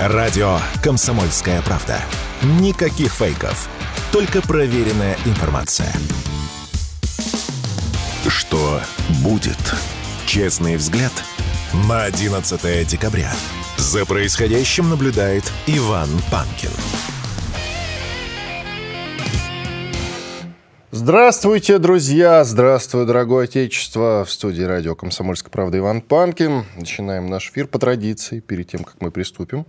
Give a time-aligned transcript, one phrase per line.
[0.00, 2.00] Радио «Комсомольская правда».
[2.60, 3.68] Никаких фейков.
[4.12, 5.92] Только проверенная информация.
[8.28, 8.80] Что
[9.24, 9.58] будет?
[10.24, 11.12] Честный взгляд
[11.88, 13.32] на 11 декабря.
[13.76, 16.70] За происходящим наблюдает Иван Панкин.
[21.08, 22.44] Здравствуйте, друзья!
[22.44, 24.26] Здравствуй, дорогое отечество!
[24.26, 26.66] В студии радио «Комсомольская правда» Иван Панкин.
[26.76, 29.64] Начинаем наш эфир по традиции, перед тем, как мы приступим.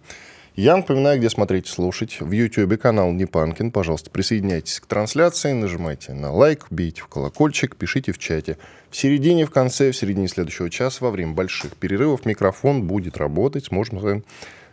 [0.58, 2.20] Я напоминаю, где смотреть и слушать.
[2.20, 3.72] В YouTube канал Непанкин.
[3.72, 8.58] Пожалуйста, присоединяйтесь к трансляции, нажимайте на лайк, бейте в колокольчик, пишите в чате.
[8.90, 13.68] В середине, в конце, в середине следующего часа, во время больших перерывов, микрофон будет работать,
[13.68, 14.26] сможем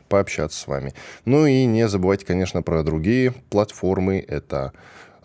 [0.08, 0.94] пообщаться с вами.
[1.26, 4.18] Ну и не забывайте, конечно, про другие платформы.
[4.26, 4.72] Это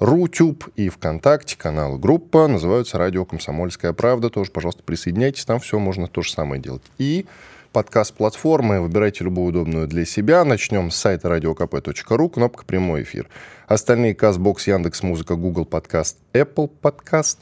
[0.02, 4.32] Рутюб и ВКонтакте, канал группа, называются «Радио Комсомольская правда».
[4.32, 6.82] Тоже, пожалуйста, присоединяйтесь, там все можно то же самое делать.
[6.98, 7.28] И
[7.72, 10.44] подкаст-платформы, выбирайте любую удобную для себя.
[10.44, 13.30] Начнем с сайта radiokp.ru, кнопка «Прямой эфир».
[13.68, 17.38] Остальные CastBox, Яндекс Музыка, Google Подкаст, Apple Подкаст.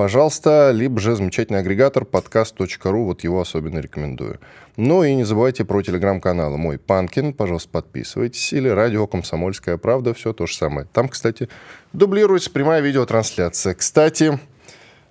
[0.00, 4.40] Пожалуйста, либо же замечательный агрегатор подкаст.ру, вот его особенно рекомендую.
[4.78, 8.50] Ну и не забывайте про телеграм-канал мой Панкин, пожалуйста, подписывайтесь.
[8.54, 10.88] Или радио «Комсомольская правда», все то же самое.
[10.90, 11.50] Там, кстати,
[11.92, 13.74] дублируется прямая видеотрансляция.
[13.74, 14.40] Кстати,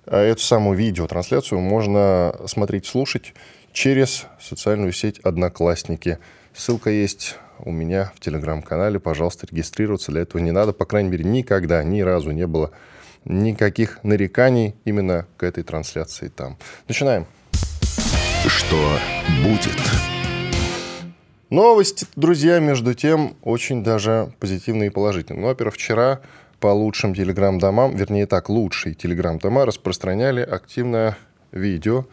[0.06, 3.32] э, эту самую видеотрансляцию можно смотреть, слушать
[3.72, 6.18] через социальную сеть «Одноклассники».
[6.52, 8.98] Ссылка есть у меня в телеграм-канале.
[8.98, 10.72] Пожалуйста, регистрироваться для этого не надо.
[10.72, 12.72] По крайней мере, никогда, ни разу не было
[13.24, 16.56] никаких нареканий именно к этой трансляции там.
[16.88, 17.26] Начинаем.
[18.46, 18.98] Что
[19.42, 19.76] будет?
[21.50, 25.42] Новости, друзья, между тем, очень даже позитивные и положительные.
[25.42, 26.20] Ну, во-первых, вчера
[26.60, 31.16] по лучшим телеграм-домам, вернее так, лучшие телеграм-дома распространяли активное
[31.50, 32.06] видео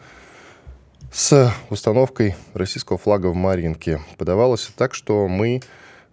[1.12, 4.00] с установкой российского флага в Маринке.
[4.16, 5.60] Подавалось так, что мы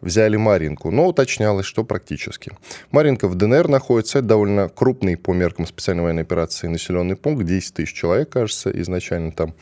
[0.01, 2.51] взяли Маринку, но уточнялось, что практически.
[2.91, 7.73] Маринка в ДНР находится, это довольно крупный по меркам специальной военной операции населенный пункт, 10
[7.73, 9.53] тысяч человек, кажется, изначально там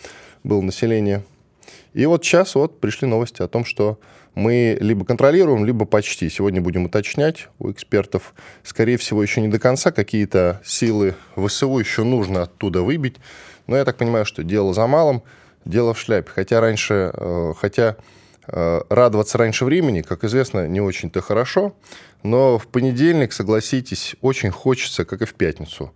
[0.43, 1.23] было население.
[1.93, 3.99] И вот сейчас вот пришли новости о том, что
[4.35, 6.29] мы либо контролируем, либо почти.
[6.29, 8.33] Сегодня будем уточнять у экспертов.
[8.63, 13.17] Скорее всего, еще не до конца какие-то силы ВСУ еще нужно оттуда выбить.
[13.67, 15.22] Но я так понимаю, что дело за малым,
[15.66, 16.31] дело в шляпе.
[16.33, 17.95] Хотя раньше, э, хотя
[18.47, 21.73] радоваться раньше времени, как известно, не очень-то хорошо,
[22.23, 25.93] но в понедельник, согласитесь, очень хочется, как и в пятницу,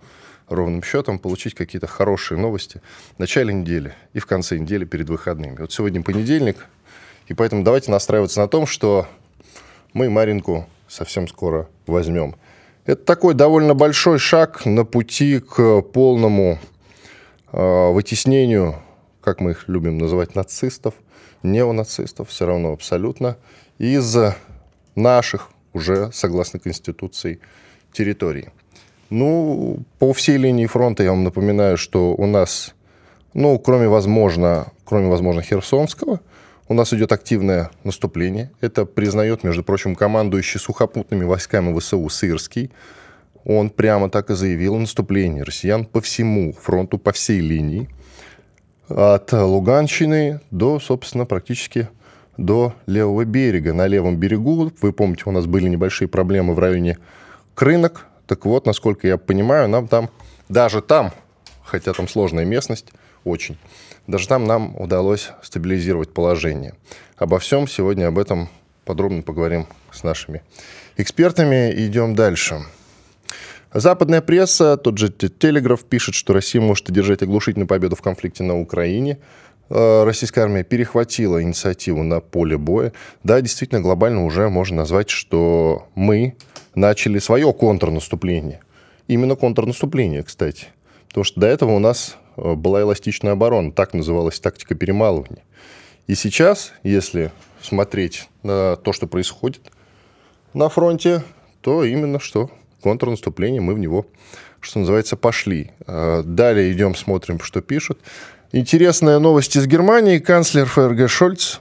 [0.48, 2.82] ровным счетом получить какие-то хорошие новости
[3.16, 5.58] в начале недели и в конце недели перед выходными.
[5.60, 6.68] Вот сегодня понедельник,
[7.28, 9.08] и поэтому давайте настраиваться на том, что
[9.94, 12.36] мы Маринку совсем скоро возьмем.
[12.86, 16.60] Это такой довольно большой шаг на пути к полному
[17.52, 18.76] э, вытеснению,
[19.20, 20.94] как мы их любим называть, нацистов–
[21.44, 23.38] неонацистов, все равно абсолютно,
[23.78, 24.16] из
[24.96, 27.40] наших уже, согласно Конституции,
[27.94, 28.50] территорий.
[29.10, 32.76] Ну, по всей линии фронта я вам напоминаю, что у нас,
[33.34, 36.20] ну, кроме, возможно, кроме, возможно, Херсонского,
[36.68, 38.52] у нас идет активное наступление.
[38.60, 42.72] Это признает, между прочим, командующий сухопутными войсками ВСУ Сырский.
[43.46, 47.88] Он прямо так и заявил о наступлении россиян по всему фронту, по всей линии
[48.90, 51.90] от Луганщины до, собственно, практически
[52.38, 53.74] до левого берега.
[53.74, 56.98] На левом берегу, вы помните, у нас были небольшие проблемы в районе
[57.56, 58.06] Крынок.
[58.28, 60.10] Так вот, насколько я понимаю, нам там,
[60.50, 61.12] даже там,
[61.64, 62.92] хотя там сложная местность,
[63.24, 63.58] очень,
[64.06, 66.76] даже там нам удалось стабилизировать положение.
[67.18, 68.50] Обо всем сегодня об этом
[68.86, 70.44] подробно поговорим с нашими
[70.98, 71.72] экспертами.
[71.76, 72.62] Идем дальше.
[73.80, 78.60] Западная пресса, тот же Телеграф пишет, что Россия может одержать оглушительную победу в конфликте на
[78.60, 79.20] Украине.
[79.70, 82.92] Э, российская армия перехватила инициативу на поле боя.
[83.24, 86.36] Да, действительно, глобально уже можно назвать, что мы
[86.74, 88.62] начали свое контрнаступление.
[89.08, 90.70] Именно контрнаступление, кстати.
[91.10, 95.44] Потому что до этого у нас э, была эластичная оборона, так называлась тактика перемалывания.
[96.08, 99.72] И сейчас, если смотреть на то, что происходит
[100.56, 101.24] на фронте,
[101.62, 102.50] то именно что
[102.82, 104.06] контрнаступление, мы в него,
[104.60, 105.72] что называется, пошли.
[105.86, 108.00] А, далее идем, смотрим, что пишут.
[108.52, 110.20] Интересная новость из Германии.
[110.20, 111.60] Канцлер ФРГ Шольц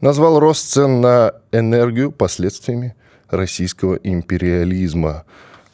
[0.00, 2.94] назвал рост цен на энергию последствиями
[3.28, 5.24] российского империализма.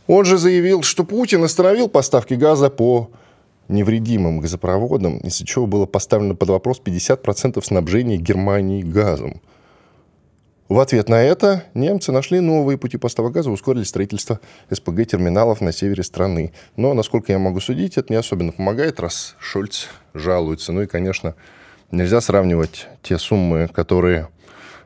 [0.06, 3.10] Он же заявил, что Путин остановил поставки газа по
[3.68, 9.40] невредимым газопроводам, из-за чего было поставлено под вопрос 50% снабжения Германии газом.
[10.68, 16.02] В ответ на это немцы нашли новые пути поставок газа, ускорили строительство СПГ-терминалов на севере
[16.02, 16.52] страны.
[16.74, 20.72] Но, насколько я могу судить, это не особенно помогает, раз Шольц жалуется.
[20.72, 21.36] Ну и, конечно,
[21.92, 24.28] нельзя сравнивать те суммы, которые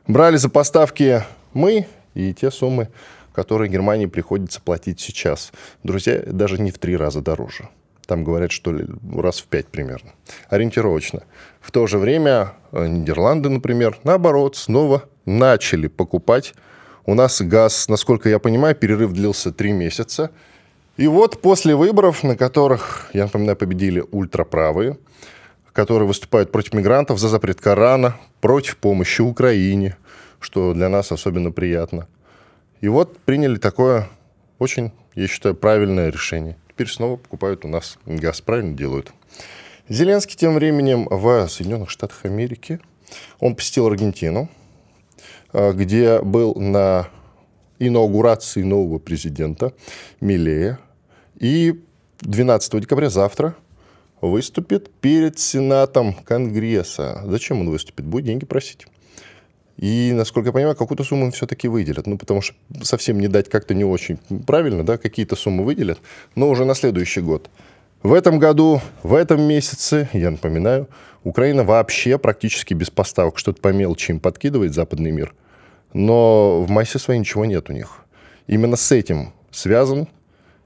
[0.06, 1.22] брали за поставки
[1.54, 2.90] мы и те суммы,
[3.32, 5.50] которые Германии приходится платить сейчас.
[5.82, 7.70] Друзья, даже не в три раза дороже.
[8.06, 10.10] Там говорят, что ли, раз в пять примерно.
[10.50, 11.22] Ориентировочно.
[11.60, 16.54] В то же время э, Нидерланды, например, наоборот, снова начали покупать.
[17.06, 20.30] У нас газ, насколько я понимаю, перерыв длился три месяца.
[20.96, 24.98] И вот после выборов, на которых, я напоминаю, победили ультраправые,
[25.72, 29.96] которые выступают против мигрантов за запрет Корана, против помощи Украине,
[30.40, 32.06] что для нас особенно приятно.
[32.80, 34.08] И вот приняли такое
[34.58, 36.56] очень, я считаю, правильное решение.
[36.68, 39.12] Теперь снова покупают у нас газ, правильно делают.
[39.88, 42.80] Зеленский тем временем в Соединенных Штатах Америки.
[43.38, 44.48] Он посетил Аргентину,
[45.52, 47.08] где был на
[47.78, 49.72] инаугурации нового президента
[50.20, 50.78] Милея.
[51.38, 51.80] И
[52.20, 53.54] 12 декабря завтра
[54.20, 57.22] выступит перед Сенатом Конгресса.
[57.26, 58.04] Зачем он выступит?
[58.04, 58.86] Будет деньги просить.
[59.78, 62.06] И, насколько я понимаю, какую-то сумму им все-таки выделят.
[62.06, 65.98] Ну, потому что совсем не дать как-то не очень правильно, да, какие-то суммы выделят,
[66.34, 67.48] но уже на следующий год.
[68.02, 70.88] В этом году, в этом месяце, я напоминаю,
[71.22, 73.36] Украина вообще практически без поставок.
[73.36, 75.34] Что-то по мелочи им подкидывает западный мир.
[75.92, 78.06] Но в массе своей ничего нет у них.
[78.46, 80.08] Именно с этим связан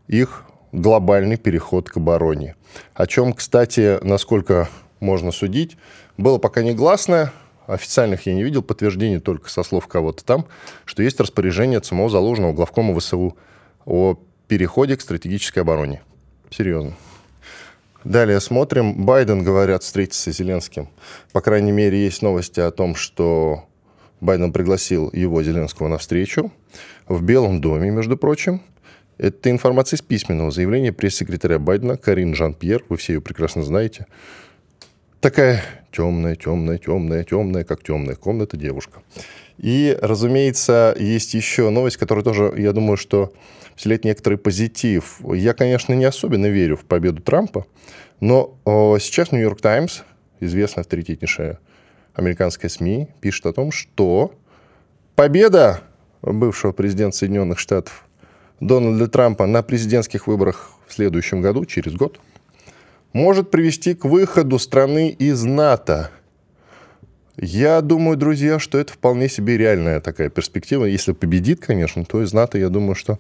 [0.07, 2.55] их глобальный переход к обороне.
[2.95, 4.69] О чем, кстати, насколько
[5.01, 5.77] можно судить,
[6.17, 7.33] было пока негласное,
[7.67, 10.47] официальных я не видел, подтверждений только со слов кого-то там,
[10.85, 13.37] что есть распоряжение от самого заложенного главкома ВСУ
[13.87, 14.17] о
[14.47, 16.03] переходе к стратегической обороне.
[16.51, 16.95] Серьезно.
[18.05, 19.05] Далее смотрим.
[19.05, 20.89] Байден, говорят, встретится с Зеленским.
[21.33, 23.65] По крайней мере, есть новости о том, что
[24.21, 26.53] Байден пригласил его, Зеленского, на встречу
[27.09, 28.63] в Белом доме, между прочим.
[29.17, 32.85] Это информация из письменного заявления пресс-секретаря Байдена Карин Жан-Пьер.
[32.89, 34.07] Вы все ее прекрасно знаете.
[35.21, 39.01] Такая темная, темная, темная, темная, как темная комната девушка.
[39.59, 43.33] И, разумеется, есть еще новость, которая тоже, я думаю, что
[43.77, 45.21] вселяет некоторый позитив.
[45.33, 47.67] Я, конечно, не особенно верю в победу Трампа,
[48.21, 48.59] но
[49.01, 50.03] сейчас Нью-Йорк Таймс,
[50.41, 51.59] известная авторитетнейшая
[52.15, 54.35] американская СМИ, пишет о том, что
[55.15, 55.81] победа
[56.23, 58.07] бывшего президента Соединенных Штатов
[58.61, 62.21] Дональда Трампа на президентских выборах в следующем году, через год–
[63.15, 66.11] может привести к выходу страны из НАТО.
[67.37, 70.85] Я думаю, друзья, что это вполне себе реальная такая перспектива.
[70.85, 73.19] Если победит, конечно, то из НАТО, я думаю, что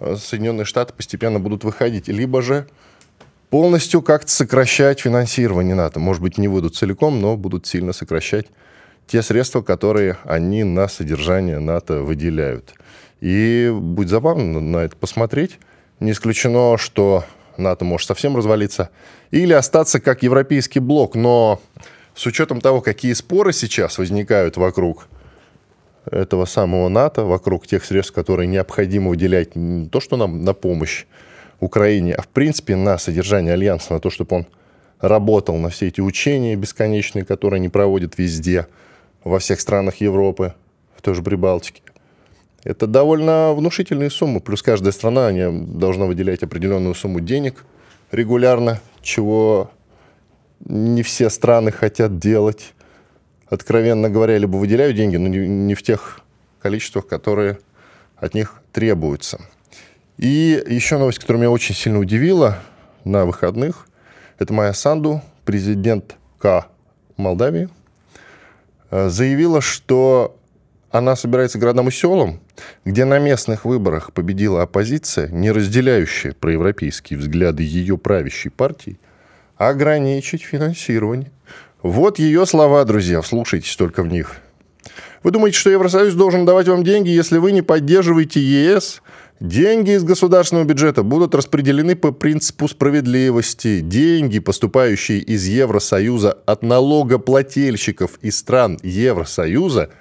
[0.00, 2.08] э, Соединенные Штаты постепенно будут выходить.
[2.08, 2.66] Либо же
[3.50, 6.00] полностью как-то сокращать финансирование НАТО.
[6.00, 8.46] Может быть, не выйдут целиком, но будут сильно сокращать
[9.06, 12.72] те средства, которые они на содержание НАТО выделяют.
[13.20, 15.58] И будет забавно на это посмотреть.
[16.00, 17.24] Не исключено, что
[17.58, 18.88] НАТО может совсем развалиться,
[19.30, 21.14] или остаться как европейский блок.
[21.14, 21.60] Но
[22.14, 25.08] с учетом того, какие споры сейчас возникают вокруг
[26.10, 31.06] этого самого НАТО, вокруг тех средств, которые необходимо выделять не то, что нам на помощь
[31.60, 34.46] Украине, а в принципе на содержание Альянса, на то, чтобы он
[35.00, 38.66] работал на все эти учения бесконечные, которые они проводят везде,
[39.24, 40.54] во всех странах Европы,
[40.96, 41.82] в той же Прибалтике.
[42.64, 44.40] Это довольно внушительные суммы.
[44.40, 47.64] Плюс каждая страна должна выделять определенную сумму денег
[48.12, 49.70] регулярно, чего
[50.64, 52.74] не все страны хотят делать.
[53.48, 56.20] Откровенно говоря, либо выделяют деньги, но не в тех
[56.60, 57.58] количествах, которые
[58.16, 59.40] от них требуются.
[60.16, 62.58] И еще новость, которая меня очень сильно удивила
[63.04, 63.88] на выходных,
[64.38, 66.68] это Майя Санду, президент К
[67.16, 67.68] Молдавии,
[68.90, 70.36] э, заявила, что
[70.90, 72.40] она собирается городам и селам,
[72.84, 78.98] где на местных выборах победила оппозиция, не разделяющая проевропейские взгляды ее правящей партии,
[79.68, 81.30] ограничить финансирование.
[81.82, 84.36] Вот ее слова, друзья, вслушайтесь только в них.
[85.22, 89.02] Вы думаете, что Евросоюз должен давать вам деньги, если вы не поддерживаете ЕС?
[89.40, 93.80] Деньги из государственного бюджета будут распределены по принципу справедливости.
[93.80, 99.90] Деньги, поступающие из Евросоюза от налогоплательщиков из стран Евросоюза–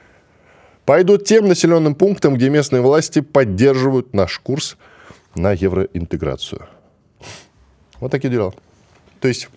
[0.85, 4.77] пойдут тем населенным пунктам, где местные власти поддерживают наш курс
[5.35, 6.67] на евроинтеграцию.
[7.99, 8.53] Вот такие дела.
[9.21, 9.49] То есть,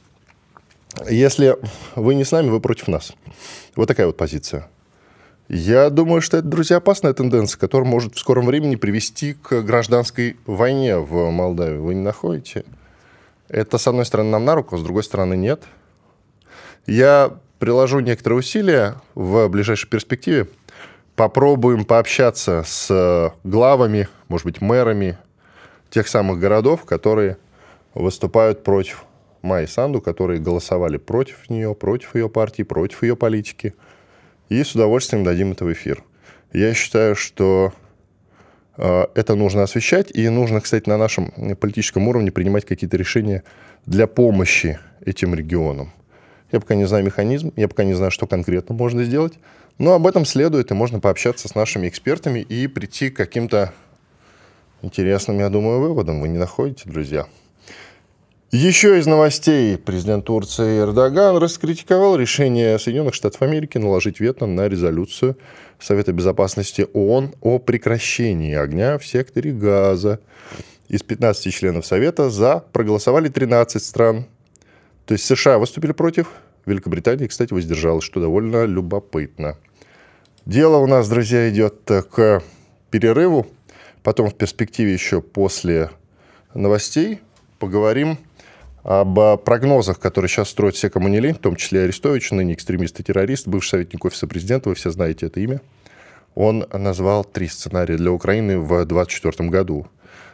[1.10, 1.56] если
[1.96, 3.12] вы не с нами, вы против нас.
[3.74, 4.68] Вот такая вот позиция.
[5.48, 10.36] Я думаю, что это, друзья, опасная тенденция, которая может в скором времени привести к гражданской
[10.46, 11.78] войне в Молдавии.
[11.78, 12.64] Вы не находите?
[13.48, 15.62] Это, с одной стороны, нам на руку, а с другой стороны, нет.
[16.86, 20.46] Я приложу некоторые усилия в ближайшей перспективе
[21.16, 25.16] попробуем пообщаться с главами, может быть, мэрами
[25.90, 27.38] тех самых городов, которые
[27.94, 29.04] выступают против
[29.44, 33.74] Майи Санду, которые голосовали против нее, против ее партии, против ее политики.
[34.48, 36.02] и с удовольствием дадим это в эфир.
[36.52, 37.72] Я считаю, что
[38.76, 43.42] э, это нужно освещать, и нужно, кстати, на нашем политическом уровне принимать какие-то решения
[43.86, 45.92] для помощи этим регионам.
[46.52, 49.34] Я пока не знаю механизм, я пока не знаю, что конкретно можно сделать,
[49.78, 53.72] но об этом следует, и можно пообщаться с нашими экспертами и прийти к каким-то
[54.82, 56.20] интересным, я думаю, выводам.
[56.20, 57.26] Вы не находите, друзья?
[58.54, 59.76] Еще из новостей.
[59.76, 65.36] Президент Турции Эрдоган раскритиковал решение Соединенных Штатов Америки наложить вето на резолюцию
[65.80, 70.20] Совета Безопасности ООН о прекращении огня в секторе Газа.
[70.88, 74.26] Из 15 членов Совета за проголосовали 13 стран.
[75.04, 76.30] То есть США выступили против,
[76.64, 79.56] Великобритания, кстати, воздержалась, что довольно любопытно.
[80.46, 82.40] Дело у нас, друзья, идет к
[82.92, 83.48] перерыву.
[84.04, 85.90] Потом в перспективе еще после
[86.54, 87.18] новостей
[87.58, 88.16] поговорим
[88.84, 93.00] об прогнозах, которые сейчас строят все, кому не лень, в том числе Арестович, ныне экстремист
[93.00, 95.60] и террорист, бывший советник офиса президента, вы все знаете это имя.
[96.34, 99.86] Он назвал три сценария для Украины в 2024 году.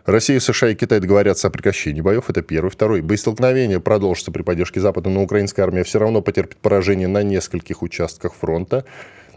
[0.04, 2.30] Россия, США и Китай договорятся о прекращении боев.
[2.30, 2.70] Это первый.
[2.70, 3.02] Второй.
[3.02, 8.34] Боестолкновение продолжится при поддержке Запада, но украинская армия все равно потерпит поражение на нескольких участках
[8.34, 8.84] фронта.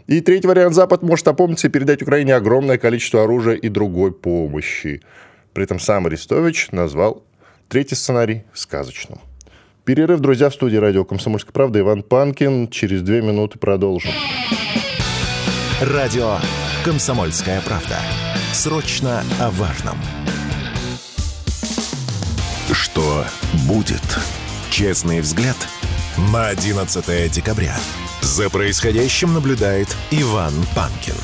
[0.06, 0.74] И третий вариант.
[0.74, 5.02] Запад может опомниться и передать Украине огромное количество оружия и другой помощи.
[5.52, 7.22] При этом сам Арестович назвал
[7.74, 9.18] третий сценарий сказочным.
[9.84, 11.80] Перерыв, друзья, в студии радио «Комсомольская правда».
[11.80, 12.68] Иван Панкин.
[12.68, 14.12] Через две минуты продолжим.
[15.80, 16.36] Радио
[16.84, 17.98] «Комсомольская правда».
[18.52, 19.96] Срочно о важном.
[22.70, 23.24] Что
[23.66, 24.20] будет?
[24.70, 25.56] Честный взгляд
[26.32, 27.74] на 11 декабря.
[28.20, 31.16] За происходящим наблюдает Иван Панкин.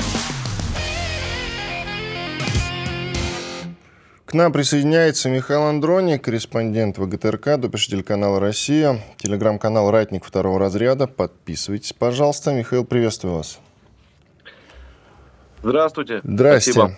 [4.31, 11.05] К нам присоединяется Михаил Андроник, корреспондент ВГТРК, допиш телеканала «Россия», телеграм-канал «Ратник» второго разряда.
[11.05, 12.53] Подписывайтесь, пожалуйста.
[12.53, 13.59] Михаил, приветствую вас.
[15.61, 16.21] Здравствуйте.
[16.23, 16.71] Здрасте.
[16.71, 16.97] Спасибо.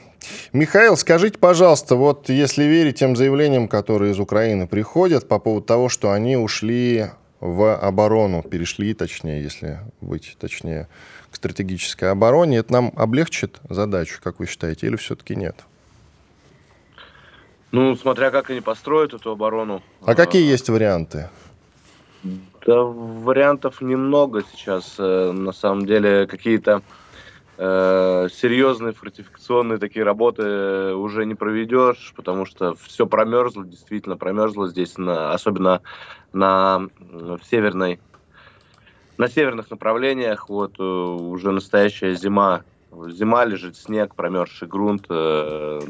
[0.54, 5.90] Михаил, скажите, пожалуйста, вот если верить тем заявлениям, которые из Украины приходят по поводу того,
[5.90, 7.08] что они ушли
[7.40, 10.88] в оборону, перешли, точнее, если быть точнее,
[11.32, 12.58] к стратегической обороне.
[12.58, 15.56] Это нам облегчит задачу, как вы считаете, или все-таки нет?
[17.74, 19.82] Ну, смотря как они построят эту оборону.
[20.06, 21.32] А какие есть варианты?
[22.22, 24.96] Да, вариантов немного сейчас.
[25.00, 26.84] Э, на самом деле, какие-то
[27.58, 35.00] э, серьезные фортификационные такие работы уже не проведешь, потому что все промерзло, действительно промерзло здесь,
[35.00, 35.82] на, особенно
[36.32, 38.00] на в северной,
[39.18, 40.48] на северных направлениях.
[40.48, 42.62] Вот э, уже настоящая зима,
[43.08, 45.08] зима лежит, снег, промерзший грунт.
[45.10, 45.82] Э,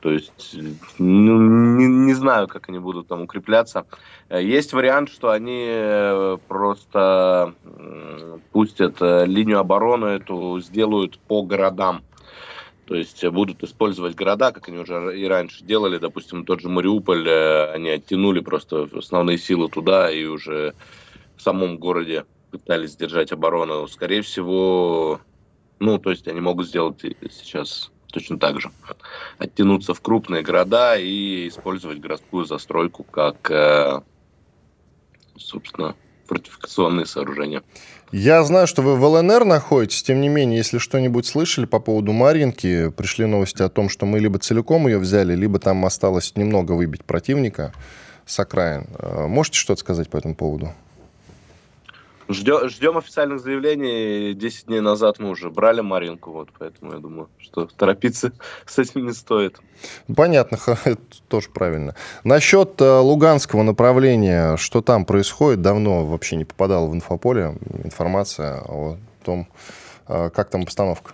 [0.00, 0.56] то есть
[0.98, 1.40] ну,
[1.76, 3.86] не, не знаю, как они будут там укрепляться.
[4.28, 7.54] Э, есть вариант, что они э, просто
[8.52, 12.02] пустят э, линию обороны эту, сделают по городам.
[12.86, 15.98] То есть будут использовать города, как они уже и раньше делали.
[15.98, 20.74] Допустим, тот же Мариуполь, они оттянули просто основные силы туда и уже
[21.36, 23.86] в самом городе пытались держать оборону.
[23.86, 25.20] Скорее всего,
[25.78, 28.70] ну, то есть они могут сделать сейчас точно так же.
[29.38, 34.00] Оттянуться в крупные города и использовать городскую застройку как, э,
[35.36, 35.94] собственно,
[36.26, 37.62] фортификационные сооружения.
[38.12, 42.12] Я знаю, что вы в ЛНР находитесь, тем не менее, если что-нибудь слышали по поводу
[42.12, 46.72] Марьинки, пришли новости о том, что мы либо целиком ее взяли, либо там осталось немного
[46.72, 47.72] выбить противника
[48.26, 48.86] с окраин.
[48.98, 50.72] Э, можете что-то сказать по этому поводу?
[52.30, 54.34] Ждем, ждем официальных заявлений.
[54.34, 58.32] Десять дней назад мы уже брали Маринку, вот, поэтому я думаю, что торопиться
[58.66, 59.58] с этим не стоит.
[60.14, 61.96] Понятно, это тоже правильно.
[62.22, 68.96] Насчет э, луганского направления, что там происходит, давно вообще не попадала в инфополе информация о
[69.24, 69.48] том,
[70.06, 71.12] э, как там обстановка.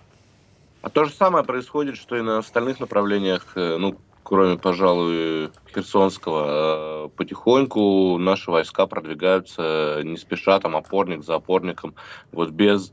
[0.82, 3.46] А то же самое происходит, что и на остальных направлениях.
[3.54, 11.36] Э, ну, кроме, пожалуй, Херсонского, э, потихоньку наши войска продвигаются не спеша, там, опорник за
[11.36, 11.94] опорником,
[12.32, 12.92] вот без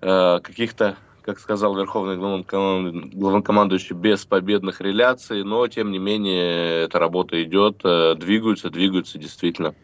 [0.00, 7.42] э, каких-то как сказал Верховный главнокомандующий, без победных реляций, но, тем не менее, эта работа
[7.42, 9.74] идет, э, двигаются, двигаются действительно.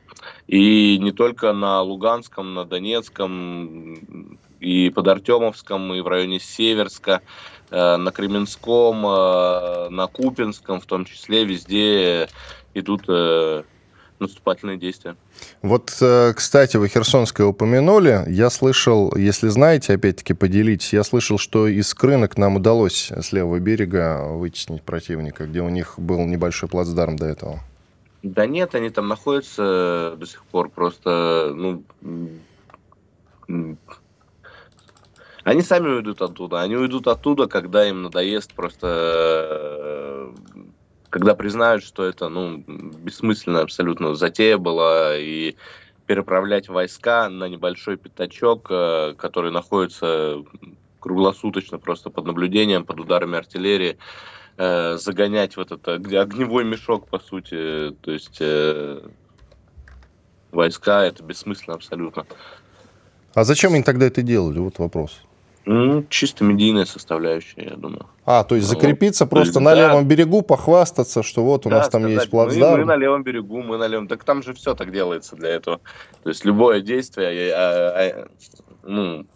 [0.47, 7.58] И не только на Луганском, на Донецком, и под Артемовском, и в районе Северска, Э,
[7.71, 12.29] на Кременском, э, на Купинском, в том числе, везде
[12.75, 13.63] идут э,
[14.19, 15.17] наступательные действия.
[15.63, 15.91] Вот,
[16.35, 18.25] кстати, вы Херсонское упомянули.
[18.29, 23.61] Я слышал, если знаете, опять-таки поделитесь, я слышал, что из Крынок нам удалось с левого
[23.61, 27.61] берега вытеснить противника, где у них был небольшой плацдарм до этого.
[28.25, 31.85] Да нет, они там находятся до сих пор, просто, ну,
[35.49, 36.61] Они сами уйдут оттуда.
[36.61, 38.87] Они уйдут оттуда, когда им надоест просто
[39.51, 40.33] э,
[41.09, 45.57] когда признают, что это ну, бессмысленная абсолютно затея была, и
[46.05, 50.45] переправлять войска на небольшой пятачок, э, который находится
[51.01, 53.97] круглосуточно просто под наблюдением, под ударами артиллерии,
[54.59, 58.43] э, загонять в этот огневой мешок, по сути, то есть
[60.53, 62.27] войска, это бессмысленно абсолютно.
[63.33, 64.59] А зачем они тогда это делали?
[64.59, 65.23] Вот вопрос.
[65.71, 68.07] Ну, чисто медийная составляющая, я думаю.
[68.25, 69.89] А, то есть ну, закрепиться вот, просто есть, на да.
[69.89, 72.73] левом берегу, похвастаться, что вот у да, нас там сказать, есть плацдарм.
[72.73, 74.09] Мы, мы на левом берегу, мы на левом...
[74.09, 75.81] Так там же все так делается для этого.
[76.23, 78.29] То есть любое действие, а, а,
[78.83, 79.27] ну,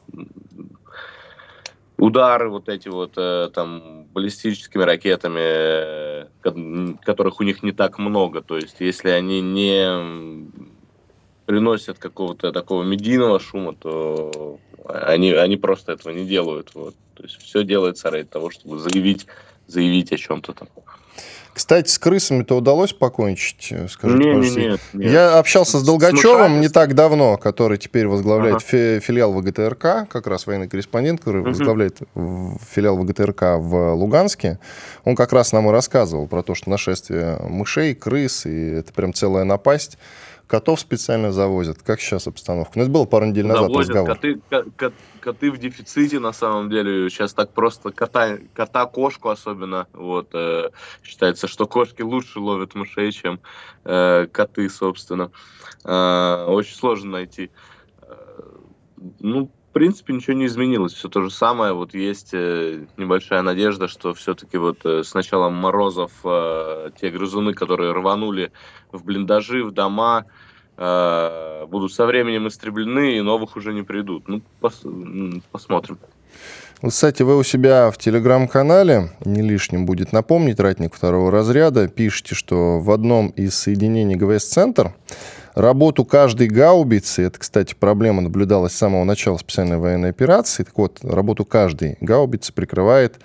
[1.98, 6.30] удары вот эти вот э, там баллистическими ракетами,
[7.04, 8.40] которых у них не так много.
[8.40, 10.50] То есть если они не
[11.44, 14.58] приносят какого-то такого медийного шума, то
[14.88, 16.70] они, они просто этого не делают.
[16.74, 16.94] Вот.
[17.14, 19.26] То есть все делается ради того, чтобы заявить,
[19.66, 20.68] заявить о чем-то там.
[21.54, 25.12] Кстати, с крысами-то удалось покончить, э, скажите, не, не, нет, нет.
[25.12, 29.00] Я общался с Долгачевым не так давно, который теперь возглавляет ага.
[29.00, 31.50] филиал ВГТРК, как раз военный корреспондент, который угу.
[31.50, 34.58] возглавляет филиал ВГТРК в Луганске.
[35.04, 39.12] Он как раз нам и рассказывал про то, что нашествие мышей, крыс, и это прям
[39.12, 39.98] целая напасть
[40.52, 41.82] котов специально завозят.
[41.82, 42.72] Как сейчас обстановка?
[42.74, 44.08] Ну, это было пару недель назад завозят, разговор.
[44.10, 44.40] Коты,
[44.76, 47.08] кот, коты в дефиците, на самом деле.
[47.08, 49.86] Сейчас так просто кота, кота кошку особенно.
[49.94, 50.68] Вот, э,
[51.02, 53.40] считается, что кошки лучше ловят мышей, чем
[53.84, 55.30] э, коты, собственно.
[55.84, 57.50] Э, очень сложно найти.
[58.02, 58.14] Э,
[59.20, 60.92] ну, в принципе, ничего не изменилось.
[60.92, 61.72] Все то же самое.
[61.72, 67.54] Вот есть э, небольшая надежда, что все-таки вот э, с началом морозов э, те грызуны,
[67.54, 68.52] которые рванули
[68.92, 70.26] в блиндажи, в дома,
[70.76, 74.28] будут со временем истреблены и новых уже не придут.
[74.28, 74.82] Ну, пос
[75.50, 75.98] посмотрим.
[76.86, 82.78] Кстати, вы у себя в телеграм-канале, не лишним будет напомнить, ратник второго разряда, пишете, что
[82.80, 84.94] в одном из соединений ГВС-центр
[85.54, 91.00] Работу каждой гаубицы, это, кстати, проблема наблюдалась с самого начала специальной военной операции, так вот,
[91.02, 93.18] работу каждой гаубицы прикрывает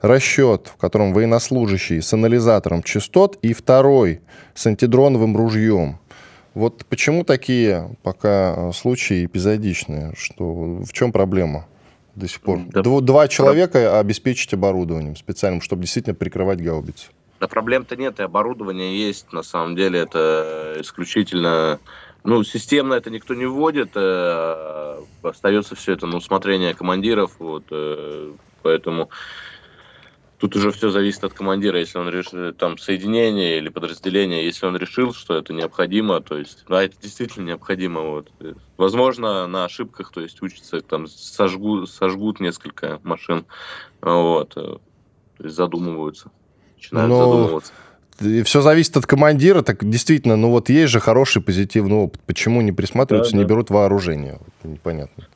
[0.00, 4.20] расчет, в котором военнослужащий с анализатором частот и второй
[4.54, 5.98] с антидроновым ружьем.
[6.54, 10.12] Вот почему такие пока э, случаи эпизодичные?
[10.16, 11.66] Что, в чем проблема
[12.16, 12.60] до сих пор?
[12.72, 12.82] Да.
[12.82, 17.10] Два человека обеспечить оборудованием специальным, чтобы действительно прикрывать гаубицу.
[17.40, 21.78] Да проблем-то нет, и оборудование есть, на самом деле это исключительно,
[22.24, 28.34] ну, системно это никто не вводит, э, остается все это на усмотрение командиров, вот, э,
[28.62, 29.10] поэтому
[30.38, 34.76] тут уже все зависит от командира, если он решил, там, соединение или подразделение, если он
[34.76, 38.32] решил, что это необходимо, то есть, да, это действительно необходимо, вот.
[38.76, 43.46] Возможно, на ошибках, то есть, учатся, там, сожгут, сожгут несколько машин,
[44.00, 44.78] вот, э,
[45.36, 46.32] то есть, задумываются
[46.78, 47.18] начинают Но...
[47.18, 47.72] задумываться.
[48.44, 52.20] Все зависит от командира, так действительно, ну вот есть же хороший позитивный опыт.
[52.26, 53.48] Почему не присматриваются, да, не да.
[53.48, 54.40] берут вооружение?
[54.64, 55.28] Непонятно.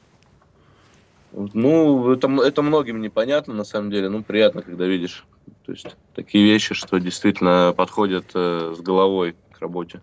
[1.32, 4.08] Ну, это, это многим непонятно, на самом деле.
[4.08, 5.24] Ну, приятно, когда видишь
[5.64, 10.00] то есть, такие вещи, что действительно подходят э, с головой к работе.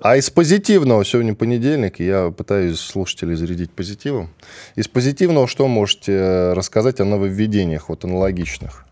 [0.00, 4.30] А из позитивного, сегодня понедельник, я пытаюсь слушателей зарядить позитивом.
[4.74, 8.85] Из позитивного что можете э, рассказать о нововведениях, вот аналогичных?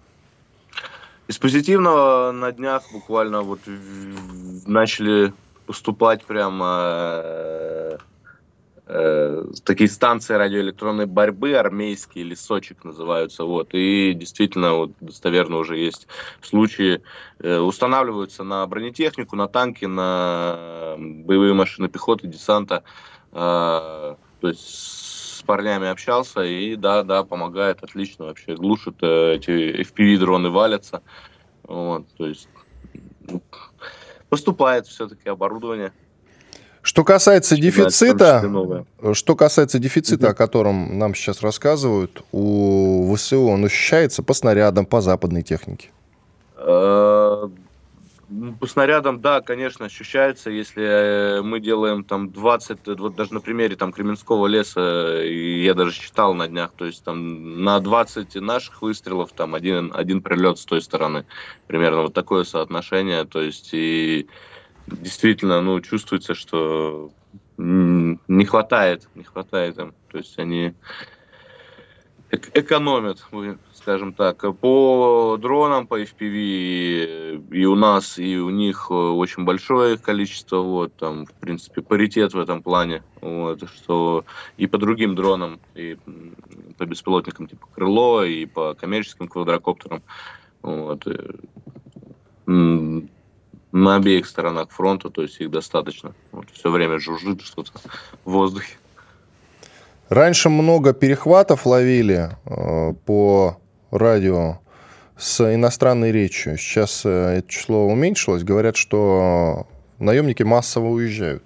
[1.27, 3.61] Из позитивного на днях буквально вот
[4.67, 5.33] начали
[5.65, 7.99] поступать прямо э,
[8.87, 16.09] э, такие станции радиоэлектронной борьбы армейские, лесочек называются, вот, и действительно вот достоверно уже есть
[16.43, 17.01] случаи,
[17.39, 22.85] э, устанавливаются на бронетехнику, на танки, на боевые машины пехоты, десанта,
[23.33, 25.04] то есть
[25.45, 31.03] парнями общался, и да, да, помогает отлично вообще, глушит э, эти FPV-дроны валятся,
[31.63, 32.49] вот, то есть
[33.29, 33.43] ну,
[34.29, 35.93] поступает все-таки оборудование.
[36.83, 40.33] Что касается дефицита, что касается дефицита, угу.
[40.33, 45.91] о котором нам сейчас рассказывают, у ВСУ он ощущается по снарядам, по западной технике?
[48.29, 53.35] Э, по снарядам, да, конечно, ощущается, если э, мы делаем там 20, э, вот даже
[53.35, 58.35] на примере там Кременского леса, я даже считал на днях, то есть там на 20
[58.37, 61.27] наших выстрелов там один, один прилет с той стороны,
[61.67, 64.29] примерно вот такое соотношение, то есть и
[64.87, 67.11] действительно, ну, чувствуется, что
[67.57, 70.75] не хватает, не хватает им, то есть они
[72.55, 73.25] экономят,
[73.75, 74.45] скажем так.
[74.59, 80.95] По дронам, по FPV и у нас, и у них э, очень большое количество, вот,
[80.97, 84.25] там, в принципе, паритет в этом плане, вот, что
[84.57, 85.97] и по другим дронам, и
[86.79, 90.03] по беспилотникам типа «Крыло» и по коммерческим квадрокоптерам.
[90.63, 91.07] Вот.
[92.47, 96.15] На обеих сторонах фронта, то есть их достаточно.
[96.33, 97.73] Вот, все время жужжит что-то
[98.25, 98.77] в воздухе.
[100.15, 103.59] Раньше много перехватов ловили э, по
[103.91, 104.61] радио
[105.17, 106.57] с иностранной речью.
[106.57, 108.45] Сейчас э, это число уменьшилось.
[108.45, 109.67] Говорят, что
[109.99, 111.43] наемники массово уезжают.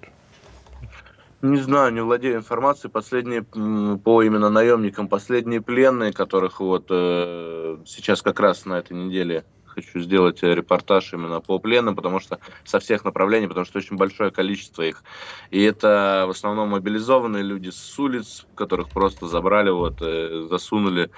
[1.41, 2.91] Не знаю, не владею информацией.
[2.91, 9.45] Последние по именно наемникам, последние пленные, которых вот э, сейчас как раз на этой неделе
[9.69, 13.97] хочу сделать э, репортаж именно по пленным, потому что со всех направлений, потому что очень
[13.97, 15.03] большое количество их.
[15.51, 21.09] И это в основном мобилизованные люди с улиц, которых просто забрали, вот, э, засунули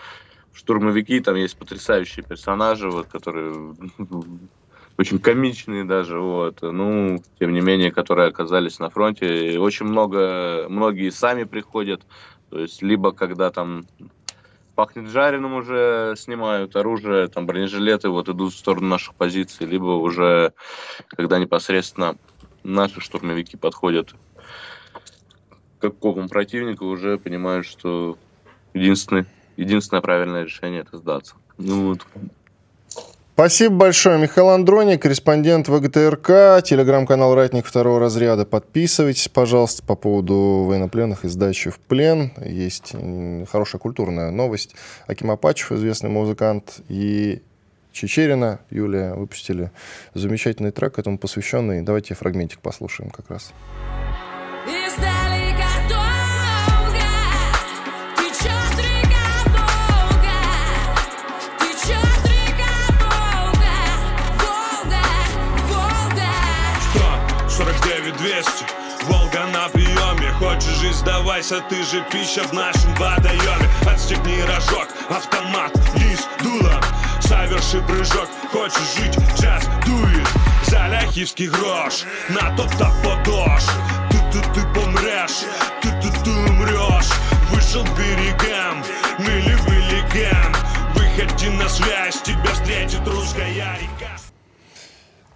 [0.54, 1.20] штурмовики.
[1.20, 3.76] Там есть потрясающие персонажи, вот, которые
[4.98, 9.54] очень комичные даже, вот, ну, тем не менее, которые оказались на фронте.
[9.54, 12.04] И очень много, многие сами приходят,
[12.50, 13.86] то есть либо когда там
[14.76, 20.54] пахнет жареным уже, снимают оружие, там бронежилеты вот идут в сторону наших позиций, либо уже
[21.10, 22.18] когда непосредственно
[22.64, 24.14] наши штурмовики подходят
[25.78, 28.18] к какому противнику, уже понимают, что
[28.74, 29.26] единственное,
[29.58, 31.36] единственное правильное решение это сдаться.
[31.58, 32.08] Ну, вот.
[33.34, 34.20] Спасибо большое.
[34.20, 38.46] Михаил Андрони, корреспондент ВГТРК, телеграм-канал «Ратник второго разряда».
[38.46, 42.34] Подписывайтесь, пожалуйста, по поводу военнопленных и сдачи в плен.
[42.46, 42.94] Есть
[43.50, 44.76] хорошая культурная новость.
[45.08, 47.42] Аким Апачев, известный музыкант, и
[47.94, 49.72] Чечерина, Юлия, выпустили
[50.14, 51.82] замечательный трек этому посвященный.
[51.82, 53.54] Давайте фрагментик послушаем как раз.
[70.42, 76.82] Хочешь жить, сдавайся, ты же пища в нашем водоеме Отстегни рожок, автомат, лист, дуло
[77.22, 80.28] Соверши прыжок, хочешь жить, час дует
[80.66, 83.64] За ляхівський грош, на топ-топ подош
[84.10, 85.46] Ты-ты-ты помрешь,
[85.82, 87.12] ты-ты-ты умрешь
[87.52, 88.84] Вышел к берегам,
[89.20, 90.56] ныли великан
[90.96, 94.21] Выходи на связь, тебя встретит русская река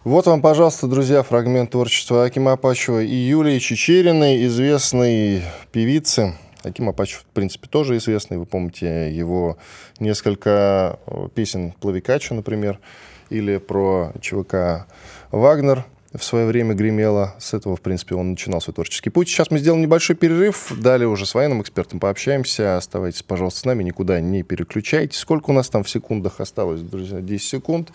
[0.06, 5.42] вот вам, пожалуйста, друзья, фрагмент творчества Акима Апачева и Юлии Чечериной, известной
[5.72, 6.36] певицы.
[6.62, 8.38] Аким Апачев, в принципе, тоже известный.
[8.38, 9.58] Вы помните его
[10.00, 12.80] несколько э, песен Плавикача, например,
[13.32, 14.86] или про ЧВК
[15.32, 15.86] «Вагнер»,
[16.18, 17.36] в свое время гремело.
[17.40, 19.28] С этого, в принципе, он начинал свой творческий путь.
[19.28, 20.72] Сейчас мы сделаем небольшой перерыв.
[20.80, 22.78] Далее уже с военным экспертом пообщаемся.
[22.78, 25.18] Оставайтесь, пожалуйста, с нами, никуда не переключайтесь.
[25.18, 27.22] Сколько у нас там в секундах осталось, друзья?
[27.22, 27.92] 10 секунд.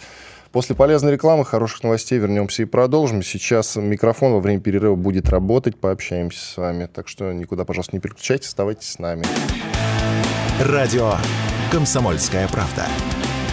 [0.52, 3.22] После полезной рекламы, хороших новостей вернемся и продолжим.
[3.22, 6.88] Сейчас микрофон во время перерыва будет работать, пообщаемся с вами.
[6.92, 9.24] Так что никуда, пожалуйста, не переключайтесь, оставайтесь с нами.
[10.60, 11.14] Радио
[11.70, 12.84] «Комсомольская правда».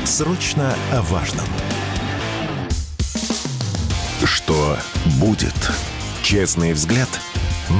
[0.06, 1.46] Срочно о важном.
[4.24, 4.78] Что
[5.20, 5.54] будет?
[6.24, 7.10] Честный взгляд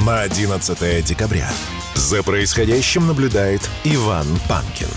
[0.06, 1.48] на 11 декабря.
[1.94, 4.88] За происходящим наблюдает Иван Панкин.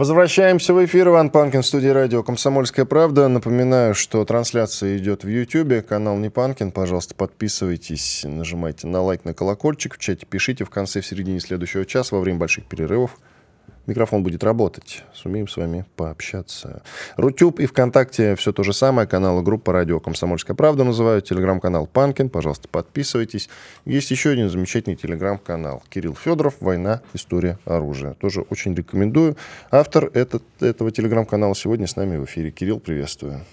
[0.00, 1.08] Возвращаемся в эфир.
[1.08, 3.28] Иван Панкин, студия радио «Комсомольская правда».
[3.28, 5.86] Напоминаю, что трансляция идет в YouTube.
[5.86, 6.72] Канал Не Панкин.
[6.72, 9.96] Пожалуйста, подписывайтесь, нажимайте на лайк, на колокольчик.
[9.96, 13.18] В чате пишите в конце, в середине следующего часа, во время больших перерывов
[13.86, 15.04] микрофон будет работать.
[15.14, 16.82] Сумеем с вами пообщаться.
[17.16, 19.06] Рутюб и ВКонтакте все то же самое.
[19.06, 21.26] Канал и группа радио «Комсомольская правда» называют.
[21.26, 22.28] Телеграм-канал «Панкин».
[22.28, 23.48] Пожалуйста, подписывайтесь.
[23.84, 25.82] Есть еще один замечательный телеграм-канал.
[25.88, 27.02] Кирилл Федоров «Война.
[27.14, 28.14] История оружия».
[28.14, 29.36] Тоже очень рекомендую.
[29.70, 32.50] Автор этот, этого телеграм-канала сегодня с нами в эфире.
[32.50, 33.44] Кирилл, приветствую.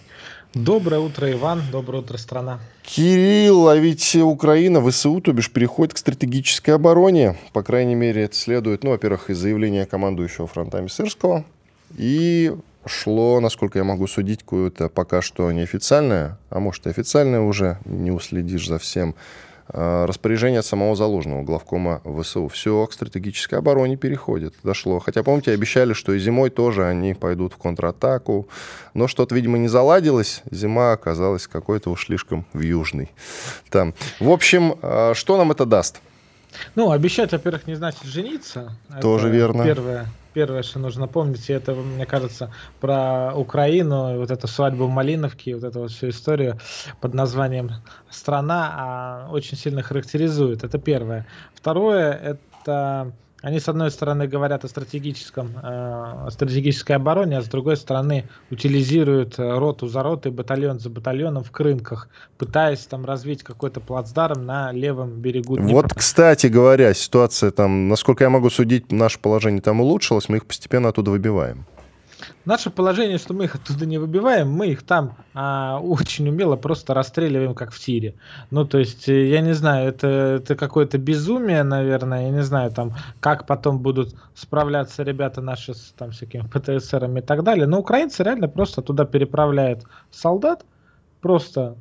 [0.54, 1.62] Доброе утро, Иван.
[1.72, 2.60] Доброе утро, страна.
[2.84, 7.38] Кирилл, а ведь Украина, ВСУ, то бишь, переходит к стратегической обороне.
[7.54, 11.44] По крайней мере, это следует, ну, во-первых, из заявления командующего фронтами Сырского.
[11.98, 12.56] И
[12.86, 18.12] шло, насколько я могу судить, какое-то пока что неофициальное, а может и официальное уже, не
[18.12, 19.16] уследишь за всем,
[19.70, 22.48] распоряжение от самого Залужного, главкома ВСУ.
[22.48, 24.54] Все к стратегической обороне переходит.
[24.64, 25.00] Дошло.
[25.00, 28.48] Хотя, помните, обещали, что и зимой тоже они пойдут в контратаку.
[28.94, 30.42] Но что-то, видимо, не заладилось.
[30.52, 33.12] Зима оказалась какой-то уж слишком в южный.
[33.70, 33.94] Там.
[34.20, 36.02] В общем, э, что нам это даст?
[36.76, 38.76] Ну, обещать, во-первых, не значит жениться.
[39.02, 39.64] Тоже это верно.
[39.64, 44.90] Первое первое, что нужно помнить, и это, мне кажется, про Украину, вот эту свадьбу в
[44.92, 46.60] Малиновке, вот эту вот всю историю
[47.02, 47.72] под названием
[48.12, 50.64] «Страна» а, очень сильно характеризует.
[50.64, 51.26] Это первое.
[51.56, 57.48] Второе, это они, с одной стороны, говорят о стратегическом, э, о стратегической обороне, а с
[57.48, 63.44] другой стороны, утилизируют э, роту за ротой, батальон за батальоном в крынках, пытаясь там развить
[63.44, 65.74] какой-то плацдарм на левом берегу Днепра.
[65.74, 70.46] Вот, кстати говоря, ситуация там, насколько я могу судить, наше положение там улучшилось, мы их
[70.46, 71.66] постепенно оттуда выбиваем.
[72.46, 76.94] Наше положение, что мы их оттуда не выбиваем, мы их там а, очень умело просто
[76.94, 78.16] расстреливаем, как в тире.
[78.52, 82.72] Ну, то есть, э, я не знаю, это, это какое-то безумие, наверное, я не знаю,
[82.72, 87.68] там, как потом будут справляться ребята наши с там всякими ПТСРами и так далее.
[87.68, 90.66] Но украинцы реально просто туда переправляют солдат,
[91.22, 91.76] просто,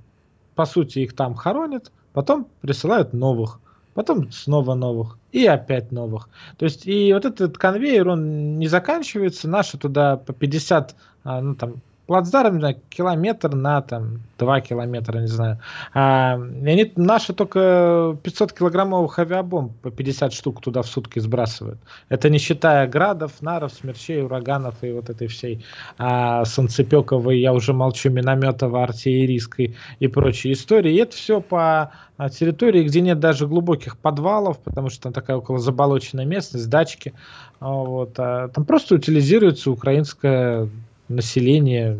[0.55, 3.61] по сути, их там хоронят, потом присылают новых
[3.96, 6.28] потом снова новых, и опять новых.
[6.59, 11.54] То есть, и вот этот конвейер, он не заканчивается, наши туда по 50, а, ну
[11.56, 11.76] там,
[12.07, 15.59] плацдарм, не знаю, километр на там 2 километра, не знаю.
[15.92, 21.79] А, и они наши только 500 килограммовых авиабомб по 50 штук туда в сутки сбрасывают.
[22.09, 25.64] Это не считая градов, наров, смерчей, ураганов и вот этой всей
[25.99, 30.92] а, санцепековой, я уже молчу, минометово, артиллерийской и прочей истории.
[30.92, 35.37] И это все по а, территории, где нет даже глубоких подвалов, потому что там такая
[35.37, 37.14] около заболоченная местность, дачки.
[37.59, 40.69] А, вот, а, там просто утилизируется украинская
[41.09, 41.99] население,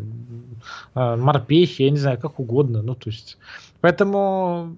[0.93, 2.81] а, морпехи, я не знаю, как угодно.
[2.81, 3.37] Ну, то есть,
[3.81, 4.75] поэтому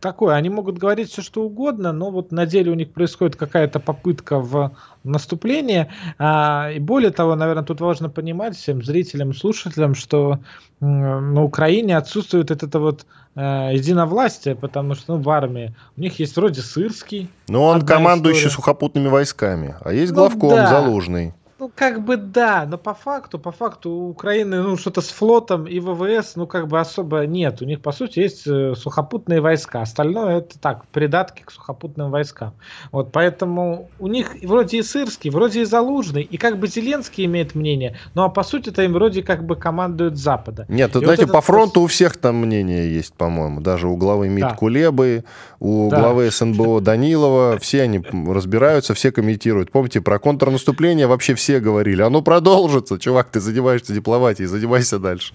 [0.00, 3.80] такое, они могут говорить все, что угодно, но вот на деле у них происходит какая-то
[3.80, 4.72] попытка в
[5.04, 5.90] наступление.
[6.18, 10.38] А, и более того, наверное, тут важно понимать всем зрителям, слушателям, что
[10.80, 16.18] на Украине отсутствует это, это вот э, единовластие, потому что ну, в армии у них
[16.20, 17.28] есть вроде Сырский.
[17.48, 18.54] Но он командующий история.
[18.54, 20.68] сухопутными войсками, а есть ну, главком да.
[20.68, 21.34] Залужный.
[21.58, 25.66] Ну, как бы да, но по факту, по факту у Украины, ну, что-то с флотом
[25.66, 27.60] и ВВС, ну, как бы особо нет.
[27.60, 29.82] У них, по сути, есть э, сухопутные войска.
[29.82, 32.52] Остальное это так, придатки к сухопутным войскам.
[32.92, 37.56] Вот, поэтому у них вроде и Сырский, вроде и Залужный, и как бы Зеленский имеет
[37.56, 40.64] мнение, ну, а по сути-то им вроде как бы командуют Запада.
[40.68, 43.60] Нет, и знаете, вот по фронту у всех там мнение есть, по-моему.
[43.60, 44.54] Даже у главы МИД да.
[44.54, 45.24] Кулебы,
[45.58, 45.98] у да.
[45.98, 47.58] главы СНБО Данилова.
[47.58, 49.72] Все они разбираются, все комментируют.
[49.72, 52.02] Помните, про контрнаступление вообще все все говорили.
[52.02, 55.32] Оно продолжится, чувак, ты занимаешься дипломатией, занимайся дальше.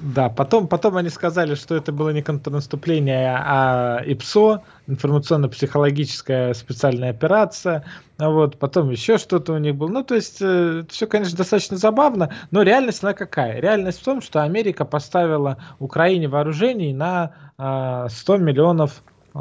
[0.00, 7.84] Да, потом, потом они сказали, что это было не контрнаступление, а ИПСО, информационно-психологическая специальная операция.
[8.18, 9.86] Вот, потом еще что-то у них было.
[9.88, 13.60] Ну, то есть, э, все, конечно, достаточно забавно, но реальность она какая?
[13.60, 19.38] Реальность в том, что Америка поставила Украине вооружений на э, 100 миллионов э,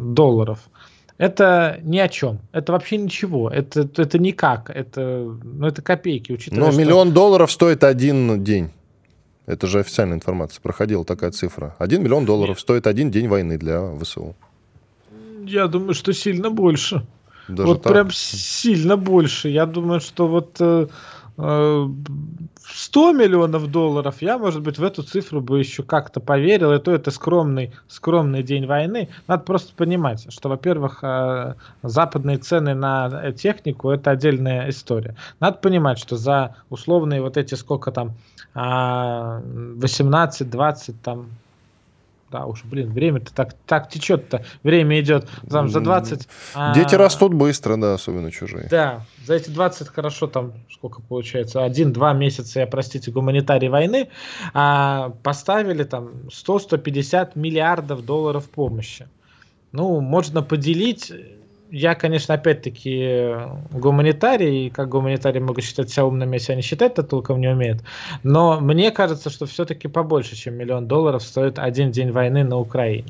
[0.00, 0.58] долларов
[1.18, 2.40] это ни о чем.
[2.52, 3.50] Это вообще ничего.
[3.50, 4.70] Это, это никак.
[4.70, 6.80] Это, ну, это копейки, учитывая, Но что...
[6.80, 8.70] миллион долларов стоит один день.
[9.46, 10.60] Это же официальная информация.
[10.60, 11.74] Проходила такая цифра.
[11.78, 12.60] Один миллион долларов Нет.
[12.60, 14.34] стоит один день войны для ВСУ.
[15.44, 17.06] Я думаю, что сильно больше.
[17.48, 17.92] Даже вот так?
[17.92, 19.48] прям сильно больше.
[19.48, 20.88] Я думаю, что вот э,
[21.36, 26.92] 100 миллионов долларов, я, может быть, в эту цифру бы еще как-то поверил, и то
[26.92, 29.10] это скромный, скромный день войны.
[29.26, 35.14] Надо просто понимать, что, во-первых, э, западные цены на технику– это отдельная история.
[35.40, 38.12] Надо понимать, что за условные вот эти сколько там,
[38.54, 41.26] 18-20 там
[42.36, 46.28] да уж, блин, время-то так, так течет-то, время идет, там, за 20...
[46.74, 46.98] Дети а...
[46.98, 48.68] растут быстро, да, особенно чужие.
[48.70, 54.08] Да, за эти 20, хорошо, там, сколько получается, один-два месяца, я, простите, гуманитарии войны,
[54.52, 59.08] а, поставили там 100-150 миллиардов долларов помощи.
[59.72, 61.12] Ну, можно поделить
[61.70, 63.34] я, конечно, опять-таки
[63.72, 67.82] гуманитарий, и как гуманитарий могу считать себя умными, если они считать-то толком не умеют.
[68.22, 73.08] Но мне кажется, что все-таки побольше, чем миллион долларов стоит один день войны на Украине.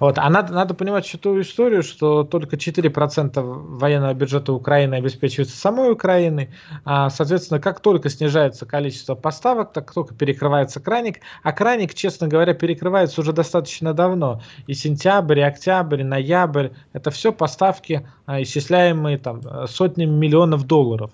[0.00, 0.18] Вот.
[0.18, 5.92] А надо, надо понимать еще ту историю, что только 4% военного бюджета Украины обеспечивается самой
[5.92, 6.50] Украиной.
[6.84, 11.20] А, соответственно, как только снижается количество поставок, так только перекрывается краник.
[11.42, 14.40] А краник, честно говоря, перекрывается уже достаточно давно.
[14.66, 16.68] И сентябрь, и октябрь, и ноябрь.
[16.92, 21.10] Это все поставки а, исчисляемые там сотнями миллионов долларов.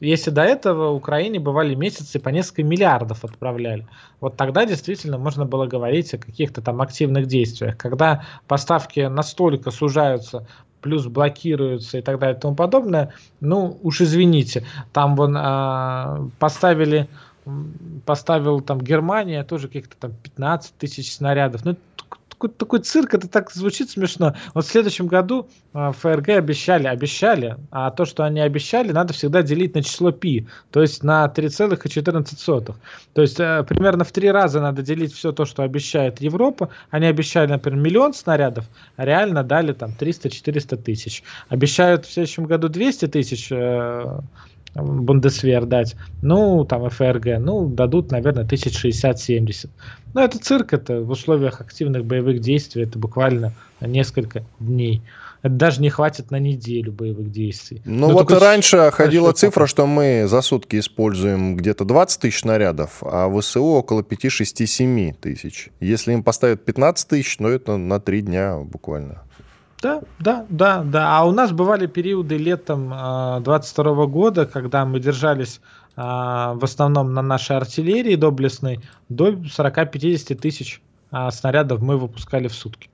[0.00, 3.86] Если до этого в Украине бывали месяцы по несколько миллиардов отправляли,
[4.20, 7.76] вот тогда действительно можно было говорить о каких-то там активных действиях.
[7.76, 10.46] Когда поставки настолько сужаются,
[10.80, 17.08] плюс блокируются и так далее и тому подобное, ну уж извините, там вон а, поставили
[18.06, 21.64] поставил там Германия тоже каких-то там 15 тысяч снарядов.
[21.64, 21.76] Ну,
[22.44, 24.34] какой-то такой цирк, это так звучит смешно.
[24.52, 29.42] Вот в следующем году а, ФРГ обещали, обещали, а то, что они обещали, надо всегда
[29.42, 32.74] делить на число π, то есть на 3,14.
[33.12, 36.70] То есть э, примерно в три раза надо делить все то, что обещает Европа.
[36.90, 41.22] Они обещали, например, миллион снарядов, а реально дали там 300-400 тысяч.
[41.48, 43.50] Обещают в следующем году 200 тысяч
[44.74, 49.68] э, Бундесвер дать, ну, там, ФРГ, ну, дадут, наверное, 1060-70.
[50.14, 55.02] Ну, это цирк, это в условиях активных боевых действий, это буквально несколько дней.
[55.44, 57.82] Это даже не хватит на неделю боевых действий.
[57.84, 63.02] Ну, Но вот раньше ходила цифра, что мы за сутки используем где-то 20 тысяч снарядов,
[63.02, 65.68] а в ВСУ около 5-6-7 тысяч.
[65.80, 69.20] Если им поставят 15 тысяч, ну, это на 3 дня буквально.
[69.84, 71.18] Да, да, да, да.
[71.18, 75.60] А у нас бывали периоды летом э, а, 22 года, когда мы держались
[75.94, 80.80] э, в основном на нашей артиллерии доблестной, до 40-50 тысяч
[81.12, 82.88] э, снарядов мы выпускали в сутки.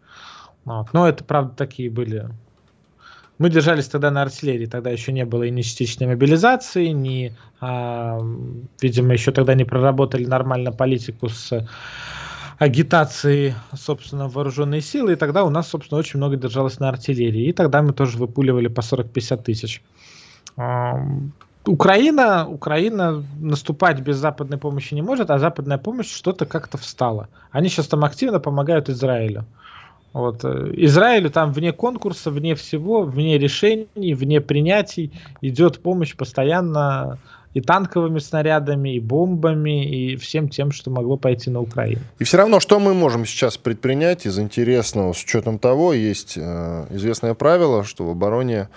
[0.65, 0.89] Вот.
[0.93, 2.29] Но это, правда, такие были...
[3.39, 8.19] Мы держались тогда на артиллерии, тогда еще не было и ни частичной мобилизации, ни, э,
[8.81, 11.69] видимо, еще тогда не проработали нормально политику с
[12.61, 17.53] агитации, собственно, вооруженные силы, и тогда у нас, собственно, очень много держалось на артиллерии, и
[17.53, 19.83] тогда мы тоже выпуливали по 40-50 тысяч.
[21.65, 27.29] Украина, Украина наступать без западной помощи не может, а западная помощь что-то как-то встала.
[27.51, 29.47] Они сейчас там активно помогают Израилю.
[30.13, 30.45] Вот.
[30.45, 37.19] Э, Израилю там вне конкурса, вне всего, вне решений, вне принятий идет помощь постоянно
[37.55, 42.01] и танковыми снарядами, и бомбами, и всем тем, что могло пойти на Украину.
[42.19, 46.87] И все равно, что мы можем сейчас предпринять из интересного, с учетом того, есть э,
[46.91, 48.69] известное правило, что в обороне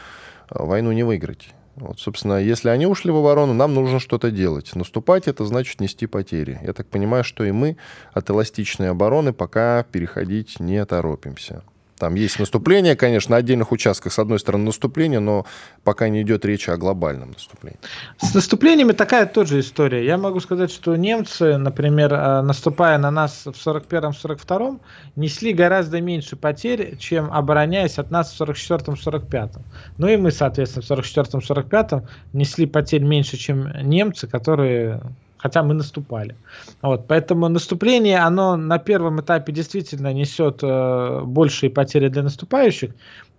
[0.49, 1.49] э, войну не выиграть.
[1.75, 4.75] Вот, собственно, если они ушли в оборону, нам нужно что-то делать.
[4.75, 6.59] Наступать это значит нести потери.
[6.63, 7.77] Я так понимаю, что и мы
[8.13, 11.63] от эластичной обороны пока переходить не торопимся.
[12.03, 15.45] Там есть наступление, конечно, на отдельных участках, с одной стороны, наступление, но
[15.85, 17.79] пока не идет речи о глобальном наступлении.
[18.17, 20.05] С наступлениями такая тоже история.
[20.05, 24.81] Я могу сказать, что немцы, например, э, наступая на нас в 41-42,
[25.15, 29.61] несли гораздо меньше потерь, чем обороняясь от нас в 44-45.
[29.97, 34.99] Ну и мы, соответственно, в 44-45 несли потерь меньше, чем немцы, которые
[35.43, 36.35] хотя мы наступали.
[36.81, 42.91] Вот, поэтому наступление, оно на первом этапе действительно несет э, большие потери для наступающих,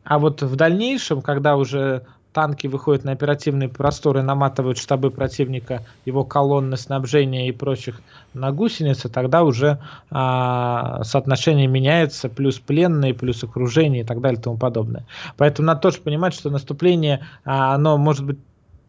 [0.04, 2.02] а вот в дальнейшем, когда уже
[2.34, 8.02] танки выходят на оперативные просторы, наматывают штабы противника, его колонны снабжения и прочих
[8.34, 9.78] на гусеницы, тогда уже
[10.10, 15.06] а, соотношение меняется, плюс пленные, плюс окружение и так далее и тому подобное.
[15.38, 18.38] Поэтому надо тоже понимать, что наступление, а, оно может быть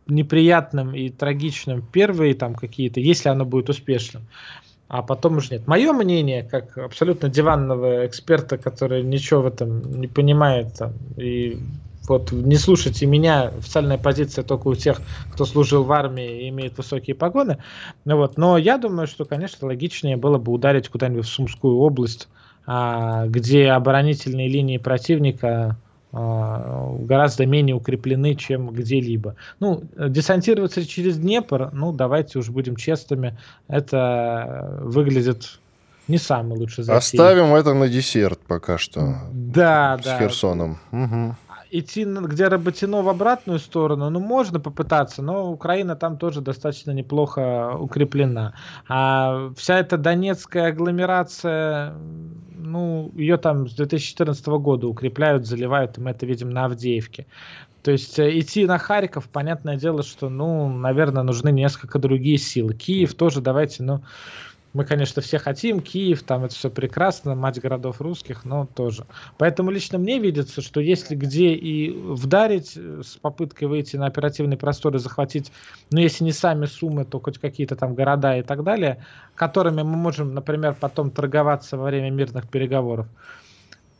[0.07, 4.27] неприятным и трагичным первые там какие-то, если оно будет успешным.
[4.87, 5.67] А потом уже нет.
[5.67, 11.57] Мое мнение, как абсолютно диванного эксперта, который ничего в этом не понимает, там, и
[12.07, 15.01] вот не слушайте меня, официальная позиция только у тех,
[15.33, 17.57] кто служил в армии и имеет высокие погоны.
[18.05, 18.37] Ну вот.
[18.37, 22.27] Но я думаю, что, конечно, логичнее было бы ударить куда-нибудь в Сумскую область,
[22.67, 25.77] а, где оборонительные линии противника
[26.15, 29.35] гораздо менее укреплены, чем где-либо.
[29.59, 35.59] Ну, десантироваться через Днепр, ну, давайте уж будем честными, это выглядит
[36.07, 36.97] не самый лучший затей.
[36.97, 39.15] Оставим это на десерт пока что.
[39.31, 40.17] Да, с да.
[40.17, 40.79] С Херсоном.
[40.91, 41.35] Угу.
[41.77, 47.75] Идти где Работино в обратную сторону, ну, можно попытаться, но Украина там тоже достаточно неплохо
[47.77, 48.53] укреплена.
[48.87, 51.93] А вся эта донецкая агломерация,
[52.57, 57.27] ну, ее там с 2014 года укрепляют, заливают, и мы это видим на Авдеевке.
[57.83, 62.73] То есть э, идти на Харьков, понятное дело, что, ну, наверное, нужны несколько другие силы.
[62.73, 64.01] Киев тоже давайте, ну,
[64.75, 69.05] мы, конечно, все хотим, Киев, там это все прекрасно, мать городов русских, но тоже.
[69.37, 74.57] Поэтому лично мне видится, что если где и вдарить э, с попыткой выйти на оперативный
[74.57, 75.49] простор и захватить,
[75.91, 79.01] ну, если не сами суммы, то хоть какие-то там города и так далее,
[79.33, 83.07] которыми мы можем, например, потом торговаться во время мирных переговоров,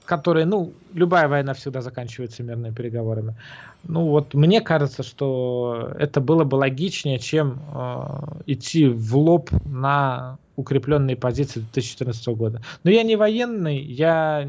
[0.05, 3.35] которые, ну, любая война всегда заканчивается мирными переговорами.
[3.83, 10.37] Ну вот мне кажется, что это было бы логичнее, чем э, идти в лоб на
[10.55, 12.61] укрепленные позиции 2014 года.
[12.83, 14.47] Но я не военный, я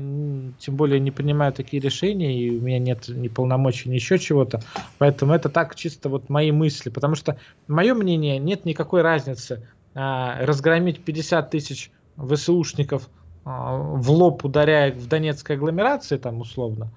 [0.59, 4.63] тем более не принимаю такие решения, и у меня нет ни полномочий, ни еще чего-то.
[4.99, 6.91] Поэтому это так чисто вот мои мысли.
[6.91, 13.09] Потому что, мое мнение, нет никакой разницы а, разгромить 50 тысяч ВСУшников
[13.47, 16.91] в лоб, ударяя в Донецкой агломерации, там условно,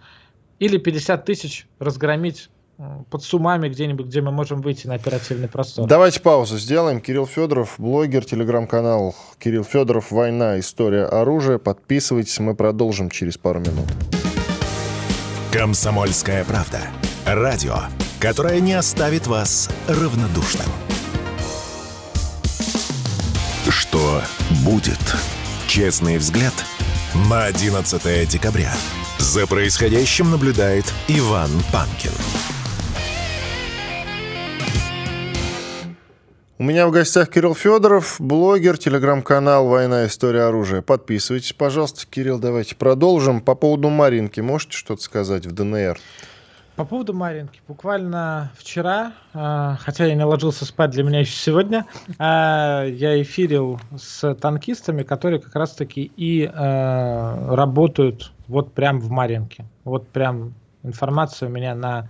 [0.58, 2.50] или 50 тысяч разгромить
[3.12, 5.88] под сумами где-нибудь, где мы можем выйти на оперативный простор.
[5.88, 7.02] Давайте паузу сделаем.
[7.02, 10.60] Кирилл Федоров, блогер, телеграм-канал Кирилл Федоров, «Война.
[10.60, 11.60] История оружия».
[11.60, 13.86] Подписывайтесь, мы продолжим через пару минут.
[15.52, 16.80] «Комсомольская правда».
[17.26, 17.76] Радио,
[18.20, 20.66] которое не оставит вас равнодушным.
[23.70, 24.22] Что
[24.66, 24.97] будет?
[25.70, 26.53] Честный взгляд
[27.30, 28.74] на 11 декабря.
[29.20, 32.09] За происходящим наблюдает Иван Панкин.
[36.57, 40.07] У меня в гостях Кирилл Федоров, блогер, телеграм-канал «Война.
[40.07, 40.82] История оружия».
[40.82, 42.07] Подписывайтесь, пожалуйста.
[42.09, 43.39] Кирилл, давайте продолжим.
[43.39, 45.99] По поводу Маринки можете что-то сказать в ДНР?
[46.80, 47.60] По поводу Маринки.
[47.68, 53.82] Буквально вчера, э, хотя я не ложился спать для меня еще сегодня, э, я эфирил
[53.98, 59.66] с танкистами, которые как раз-таки и э, работают вот прям в Маринке.
[59.84, 60.54] Вот прям
[60.84, 62.08] информация у меня на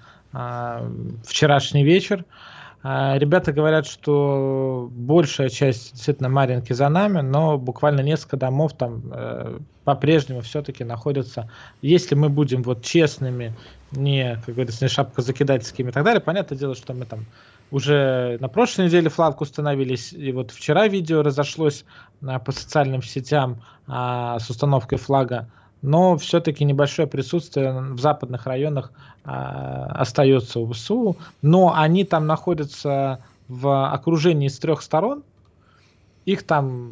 [1.25, 2.23] вчерашний вечер.
[2.83, 9.01] Ребята говорят, что большая часть действительно Маринки за нами, но буквально несколько домов там
[9.85, 11.49] по-прежнему все-таки находятся.
[11.81, 13.55] Если мы будем вот честными
[13.91, 16.21] не, как говорится, не шапка закидательскими и так далее.
[16.21, 17.25] Понятное дело, что мы там
[17.71, 21.85] уже на прошлой неделе флаг установились, и вот вчера видео разошлось
[22.25, 25.49] а, по социальным сетям а, с установкой флага,
[25.81, 28.91] но все-таки небольшое присутствие в западных районах
[29.23, 35.23] а, остается у ВСУ, но они там находятся в окружении с трех сторон,
[36.25, 36.91] их там,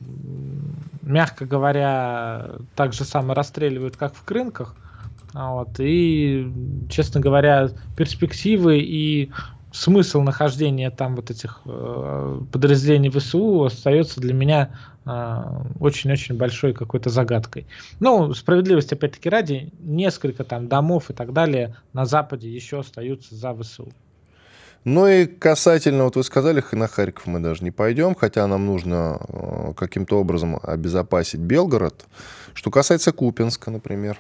[1.02, 4.76] мягко говоря, так же самое расстреливают, как в Крынках–
[5.34, 5.80] вот.
[5.80, 6.52] И,
[6.90, 9.32] честно говоря, перспективы и
[9.72, 14.72] смысл нахождения там вот этих э, подразделений ВСУ остается для меня
[15.06, 15.44] э,
[15.80, 17.68] очень-очень э, большой какой-то загадкой.
[18.00, 23.54] Ну, справедливости опять-таки ради, несколько там домов и так далее на Западе еще остаются за
[23.54, 23.92] ВСУ.
[24.84, 29.20] Ну и касательно, вот вы сказали, на Харьков мы даже не пойдем, хотя нам нужно
[29.28, 32.06] э, каким-то образом обезопасить Белгород.
[32.54, 34.18] Что касается Купинска, например.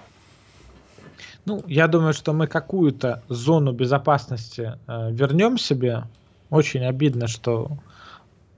[1.47, 6.03] Ну, я думаю, что мы какую-то зону безопасности э, вернем себе.
[6.49, 7.77] Очень обидно, что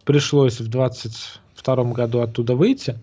[0.06, 2.98] пришлось в 22 году оттуда выйти.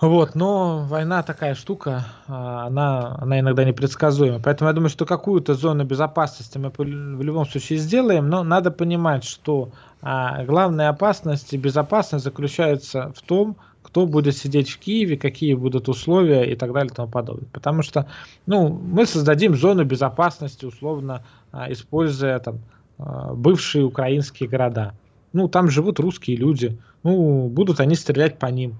[0.00, 4.40] Вот, но война такая штука, э, она, она иногда непредсказуема.
[4.40, 9.22] Поэтому я думаю, что какую-то зону безопасности мы в любом случае сделаем, но надо понимать,
[9.22, 9.70] что
[10.02, 13.58] а, главная опасность и безопасность заключается в том,
[13.96, 17.48] кто будет сидеть в Киеве, какие будут условия и так далее и тому подобное.
[17.50, 18.06] Потому что
[18.44, 22.58] ну, мы создадим зону безопасности, условно, а, используя там,
[22.98, 24.92] а, бывшие украинские города.
[25.32, 26.76] Ну, там живут русские люди.
[27.04, 28.74] Ну, будут они стрелять по ним.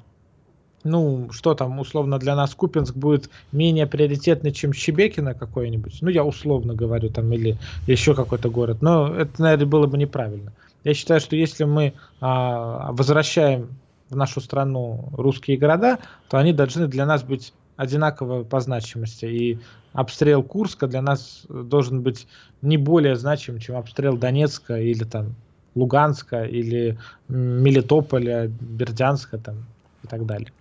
[0.85, 5.97] Ну, что там, условно, для нас Купинск будет менее приоритетный, чем Щебекино какой-нибудь.
[6.03, 7.57] Ну, я условно говорю, там, или
[7.87, 8.83] еще какой-то город.
[8.83, 10.53] Но это, наверное, было бы неправильно.
[10.85, 13.71] Я считаю, что если мы а, возвращаем
[14.11, 15.99] в нашу страну русские города,
[16.29, 19.27] то они должны для нас быть одинаково по значимости.
[19.27, 19.59] И
[19.93, 22.27] обстрел Курска для нас должен быть
[22.63, 25.35] не более значим, чем обстрел Донецка или там
[25.75, 26.99] Луганска или
[27.29, 29.67] Мелитополя, Бердянска там
[30.03, 30.53] и так далее.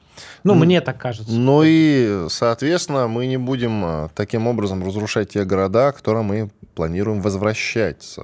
[0.43, 1.31] Ну, ну, мне так кажется.
[1.31, 7.21] Ну и, соответственно, мы не будем а, таким образом разрушать те города, которые мы планируем
[7.21, 8.17] возвращать,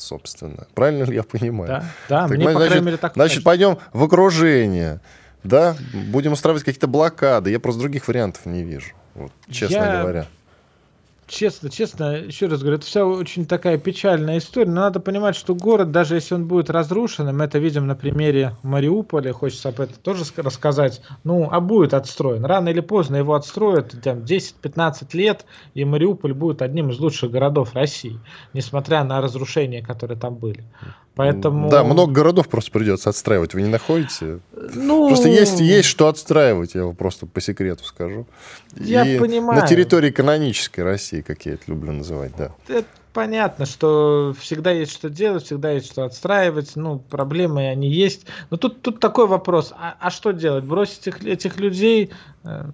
[0.00, 0.66] собственно.
[0.74, 1.68] Правильно ли я понимаю?
[1.68, 5.00] Да, да так, мне, значит, по крайней мере, так Значит, пойдем в окружение,
[5.44, 7.50] да, будем устраивать какие-то блокады.
[7.50, 10.00] Я просто других вариантов не вижу, вот, честно я...
[10.02, 10.26] говоря
[11.30, 14.70] честно, честно, еще раз говорю, это вся очень такая печальная история.
[14.70, 18.56] Но надо понимать, что город, даже если он будет разрушен, мы это видим на примере
[18.62, 22.44] Мариуполя, хочется об этом тоже рассказать, ну, а будет отстроен.
[22.44, 27.74] Рано или поздно его отстроят, там, 10-15 лет, и Мариуполь будет одним из лучших городов
[27.74, 28.18] России,
[28.52, 30.64] несмотря на разрушения, которые там были.
[31.14, 31.68] Поэтому...
[31.68, 34.40] Да, много городов просто придется отстраивать, вы не находите?
[34.74, 35.08] Ну...
[35.08, 38.26] Просто есть, есть что отстраивать, я вам просто по секрету скажу.
[38.76, 39.60] Я И понимаю.
[39.60, 42.52] На территории канонической России, как я это люблю называть, да.
[42.68, 48.26] Это понятно, что всегда есть что делать, всегда есть что отстраивать, ну, проблемы они есть.
[48.50, 50.64] Но тут, тут такой вопрос, а, а что делать?
[50.64, 52.10] Бросить их, этих людей,
[52.44, 52.64] э,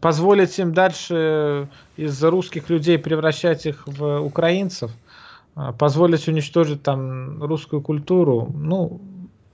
[0.00, 4.90] позволить им дальше из русских людей превращать их в украинцев–
[5.54, 9.00] а, позволить уничтожить там русскую культуру, ну,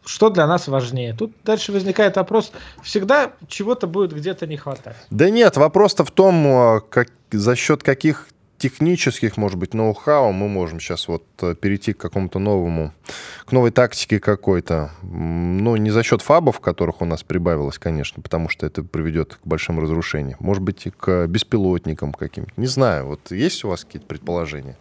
[0.06, 1.14] что для нас важнее?
[1.14, 2.52] Тут дальше возникает вопрос,
[2.82, 4.96] всегда чего-то будет где-то не хватать.
[5.10, 8.28] Да нет, вопрос-то в том, а, как, за счет каких
[8.58, 12.92] технических, может быть, ноу-хау мы можем сейчас вот э, перейти к какому-то новому,
[13.44, 14.92] к новой тактике какой-то.
[15.02, 19.46] Ну, не за счет фабов, которых у нас прибавилось, конечно, потому что это приведет к
[19.46, 20.38] большим разрушениям.
[20.40, 22.52] Может быть, и к беспилотникам каким-то.
[22.56, 24.76] Не знаю, вот есть у вас какие-то предположения?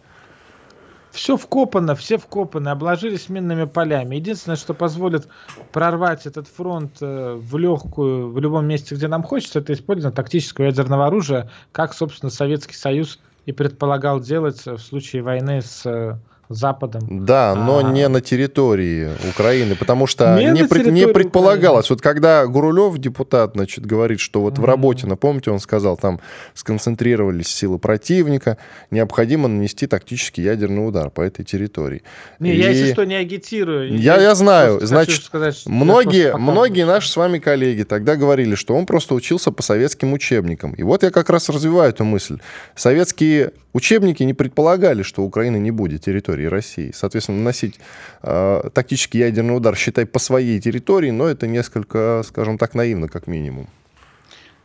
[1.16, 4.16] Все вкопано, все вкопаны, обложились минными полями.
[4.16, 5.28] Единственное, что позволит
[5.72, 10.66] прорвать этот фронт э, в легкую, в любом месте, где нам хочется, это использование тактического
[10.66, 16.18] ядерного оружия, как, собственно, Советский Союз и предполагал делать в случае войны с э,
[16.48, 17.26] Западом.
[17.26, 17.82] Да, но а...
[17.82, 21.86] не на территории Украины, потому что не, не, пред, не предполагалось.
[21.86, 21.96] Украины.
[21.96, 24.60] Вот когда Гурулев, депутат, значит, говорит, что вот mm-hmm.
[24.60, 26.20] в работе, напомните, он сказал, там
[26.54, 28.58] сконцентрировались силы противника,
[28.90, 32.02] необходимо нанести тактический ядерный удар по этой территории.
[32.38, 32.58] Не, И...
[32.58, 33.98] я, если что, не агитирую.
[33.98, 34.78] Я, я, я знаю.
[34.86, 39.62] Значит, сказать, многие, многие наши с вами коллеги тогда говорили, что он просто учился по
[39.62, 40.74] советским учебникам.
[40.74, 42.38] И вот я как раз развиваю эту мысль.
[42.74, 46.90] Советские учебники не предполагали, что Украина не будет территорией территории России.
[46.94, 47.80] Соответственно, наносить
[48.22, 53.26] э, тактический ядерный удар, считай, по своей территории, но это несколько, скажем так, наивно, как
[53.26, 53.68] минимум.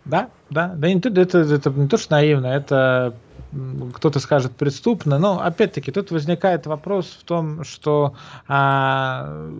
[0.05, 3.13] Да, да, да, это, это, это не то, что наивно, это
[3.93, 8.13] кто-то скажет преступно, но опять-таки тут возникает вопрос в том, что
[8.47, 9.51] а,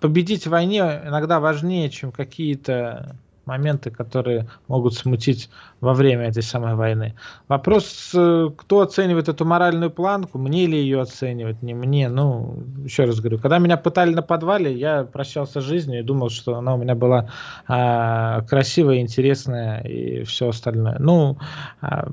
[0.00, 3.16] победить в войне иногда важнее, чем какие-то
[3.50, 7.14] моменты, которые могут смутить во время этой самой войны.
[7.48, 12.08] Вопрос, э, кто оценивает эту моральную планку, мне ли ее оценивать, не мне.
[12.08, 16.30] Ну, еще раз говорю, когда меня пытали на подвале, я прощался с жизнью и думал,
[16.30, 17.28] что она у меня была
[17.66, 20.96] а, красивая, интересная и все остальное.
[21.00, 21.36] Ну,
[21.80, 22.08] а,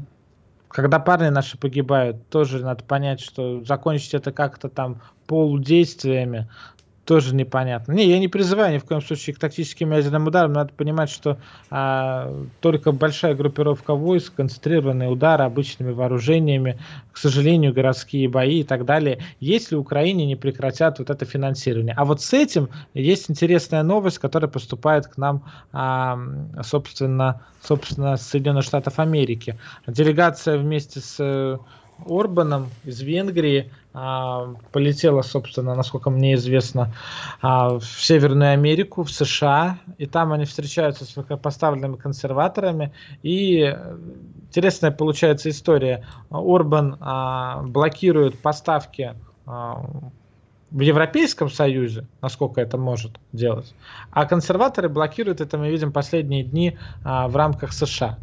[0.70, 6.48] когда парни наши погибают, тоже надо понять, что закончить это как-то там полудействиями,
[7.08, 7.94] тоже непонятно.
[7.94, 10.52] Не, я не призываю ни в коем случае к тактическим ядерным ударам.
[10.52, 11.38] Надо понимать, что
[11.72, 16.78] а, только большая группировка войск, концентрированные удары обычными вооружениями,
[17.14, 21.94] к сожалению, городские бои и так далее, если Украине не прекратят вот это финансирование.
[21.96, 26.20] А вот с этим есть интересная новость, которая поступает к нам, а,
[26.62, 29.58] собственно, собственно, с Соединенных Штатов Америки.
[29.88, 31.58] Делегация вместе с
[32.06, 36.94] Орбаном из Венгрии а, полетела, собственно, насколько мне известно,
[37.42, 42.94] а, в Северную Америку, в США, и там они встречаются с высокопоставленными консерваторами,
[43.24, 43.76] и
[44.48, 46.06] интересная получается история.
[46.30, 53.74] Орбан а, блокирует поставки в Европейском Союзе, насколько это может делать,
[54.12, 58.18] а консерваторы блокируют это, мы видим, последние дни в рамках США.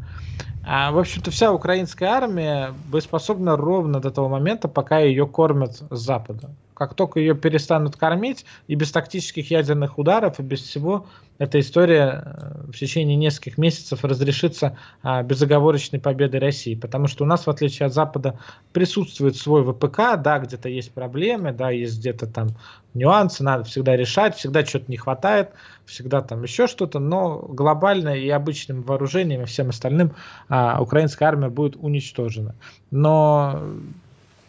[0.67, 5.87] А, в общем-то, вся украинская армия боеспособна ровно до того момента, пока ее кормят с
[5.91, 6.51] Запада.
[6.73, 11.07] Как только ее перестанут кормить, и без тактических ядерных ударов, и без всего,
[11.39, 16.75] эта история э, в течение нескольких месяцев разрешится а, безоговорочной победой России.
[16.75, 18.39] Потому что у нас, в отличие от Запада,
[18.73, 22.57] присутствует свой ВПК, да, где-то есть проблемы, да, есть где-то там
[22.95, 25.51] нюансы, надо всегда решать, всегда что-то не хватает,
[25.85, 30.13] всегда там еще что-то, но глобально и обычным вооружением и всем остальным
[30.49, 32.55] а, украинская армия будет уничтожена.
[32.91, 33.63] Но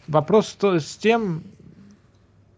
[0.08, 1.44] вопрос с тем,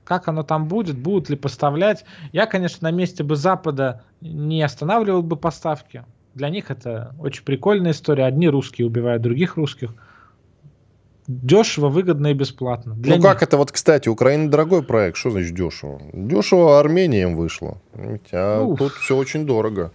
[0.04, 2.06] как оно там будет, будут ли поставлять.
[2.32, 6.06] Я, конечно, на месте бы Запада не останавливал бы поставки.
[6.34, 8.26] Для них это очень прикольная история.
[8.26, 9.94] Одни русские убивают других русских.
[11.28, 12.96] Дешево, выгодно и бесплатно.
[12.96, 13.26] Для ну них.
[13.26, 15.18] как это вот, кстати, Украина дорогой проект.
[15.18, 16.02] Что значит дешево?
[16.14, 17.82] Дешево Армения им вышло.
[18.32, 18.80] А Уф.
[18.80, 19.92] тут все очень дорого.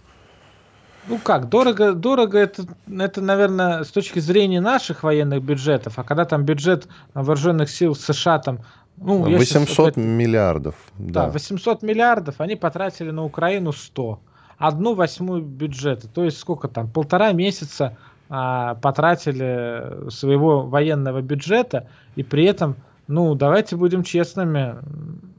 [1.07, 6.23] Ну как, дорого, дорого это, это, наверное, с точки зрения наших военных бюджетов, а когда
[6.23, 8.59] там бюджет вооруженных сил США там
[8.97, 10.75] ну, 800 миллиардов.
[10.97, 11.25] Да.
[11.25, 14.19] да, 800 миллиардов они потратили на Украину 100.
[14.57, 16.07] Одну восьмую бюджета.
[16.07, 16.89] То есть сколько там?
[16.89, 17.97] Полтора месяца
[18.29, 21.87] а, потратили своего военного бюджета.
[22.15, 22.75] И при этом,
[23.07, 24.77] ну, давайте будем честными,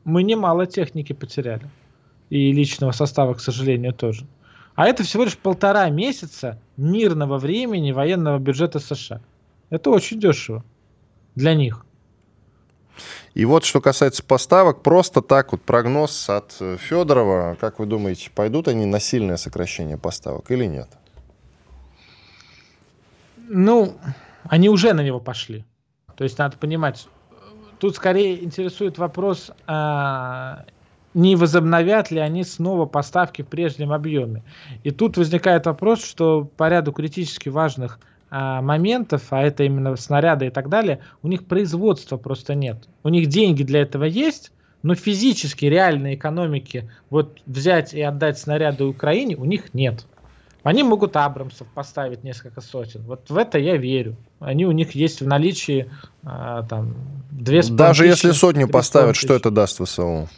[0.05, 1.69] мы немало техники потеряли.
[2.31, 4.27] И личного состава, к сожалению, тоже.
[4.75, 9.21] А это всего лишь полтора месяца мирного времени военного бюджета США.
[9.71, 10.65] Это очень дешево
[11.35, 11.85] для них.
[13.35, 17.57] И вот что касается поставок, просто так вот прогноз от Федорова.
[17.61, 20.89] Как вы думаете, пойдут они на сильное сокращение поставок или нет?
[23.49, 23.95] Ну,
[24.45, 25.65] они уже на него пошли.
[26.17, 27.09] То есть надо понимать,
[27.79, 30.65] тут скорее интересует вопрос, а,
[31.13, 34.43] не возобновят ли они снова поставки в прежнем объеме.
[34.83, 37.99] И тут возникает вопрос, что по ряду критически важных
[38.31, 42.89] а, моментов, а это именно снаряды и так далее, у них производства просто нет.
[43.03, 48.85] У них деньги для этого есть, но физически реальной экономики вот взять и отдать снаряды
[48.85, 50.07] Украине у них нет.
[50.65, 53.03] Они могут Абрамсов поставить несколько сотен.
[53.03, 54.17] Вот в это я верю.
[54.41, 55.91] Они у них есть в наличии
[56.25, 56.95] а, там
[57.31, 60.29] две Даже если сотню поставят, что это даст ВСУ?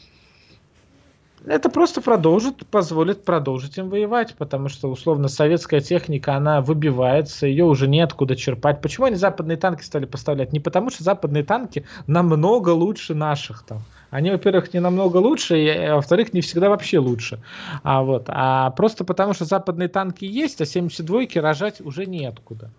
[1.47, 7.65] Это просто продолжит, позволит продолжить им воевать, потому что, условно, советская техника, она выбивается, ее
[7.65, 8.81] уже неоткуда черпать.
[8.81, 10.53] Почему они западные танки стали поставлять?
[10.53, 13.85] Не потому, что западные танки намного лучше наших там.
[14.11, 17.41] Они, во-первых, не намного лучше, и, а во-вторых, не всегда вообще лучше.
[17.83, 22.71] А, вот, а просто потому, что западные танки есть, а 72-ки рожать уже неоткуда.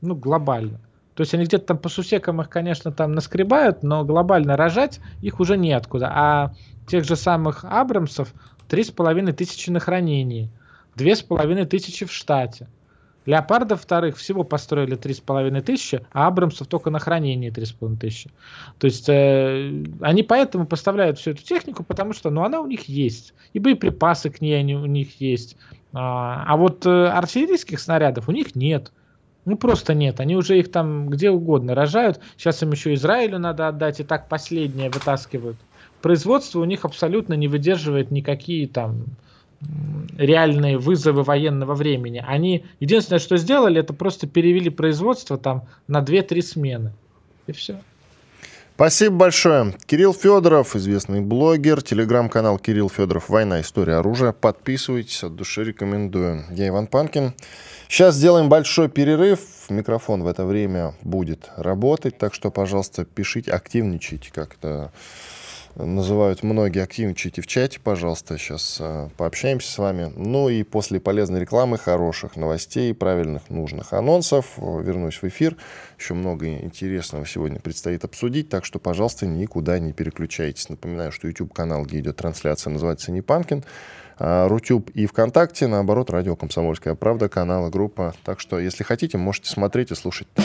[0.00, 0.80] Ну, глобально.
[1.14, 5.40] То есть они где-то там по сусекам их, конечно, там наскребают, но глобально рожать их
[5.40, 6.10] уже неоткуда.
[6.12, 6.54] А
[6.86, 8.34] тех же самых Абрамсов
[8.68, 10.50] три с половиной тысячи на хранении,
[10.96, 12.68] две с половиной тысячи в штате.
[13.26, 16.98] Леопардов вторых всего построили три с половиной тысячи, а Абрамсов только на
[17.66, 18.30] с половиной тысячи.
[18.78, 22.88] То есть э, они поэтому поставляют всю эту технику, потому что ну, она у них
[22.88, 23.32] есть.
[23.54, 25.56] И боеприпасы к ней они, у них есть.
[25.94, 28.92] А, а вот э, артиллерийских снарядов у них нет.
[29.46, 30.20] Ну, просто нет.
[30.20, 32.20] Они уже их там где угодно рожают.
[32.36, 35.56] Сейчас им еще Израилю надо отдать, и так последнее вытаскивают.
[36.02, 39.04] Производство у них абсолютно не выдерживает никакие там
[40.16, 42.22] реальные вызовы военного времени.
[42.26, 46.92] Они единственное, что сделали, это просто перевели производство там на 2-3 смены.
[47.46, 47.80] И все.
[48.76, 49.74] Спасибо большое.
[49.86, 53.60] Кирилл Федоров, известный блогер, телеграм-канал Кирилл Федоров «Война.
[53.60, 54.32] История оружия».
[54.32, 56.44] Подписывайтесь, от души рекомендую.
[56.50, 57.34] Я Иван Панкин.
[57.88, 59.40] Сейчас сделаем большой перерыв.
[59.68, 64.90] Микрофон в это время будет работать, так что, пожалуйста, пишите, активничайте как-то
[65.76, 66.82] называют многие.
[66.82, 68.38] Активничайте в чате, пожалуйста.
[68.38, 70.12] Сейчас э, пообщаемся с вами.
[70.16, 75.56] Ну и после полезной рекламы, хороших новостей, правильных, нужных анонсов вернусь в эфир.
[75.98, 80.68] Еще много интересного сегодня предстоит обсудить, так что, пожалуйста, никуда не переключайтесь.
[80.68, 83.64] Напоминаю, что YouTube-канал, где идет трансляция, называется «Непанкин».
[84.16, 88.14] А Рутюб и ВКонтакте, наоборот, радио «Комсомольская правда», канала, группа.
[88.24, 90.44] Так что, если хотите, можете смотреть и слушать там.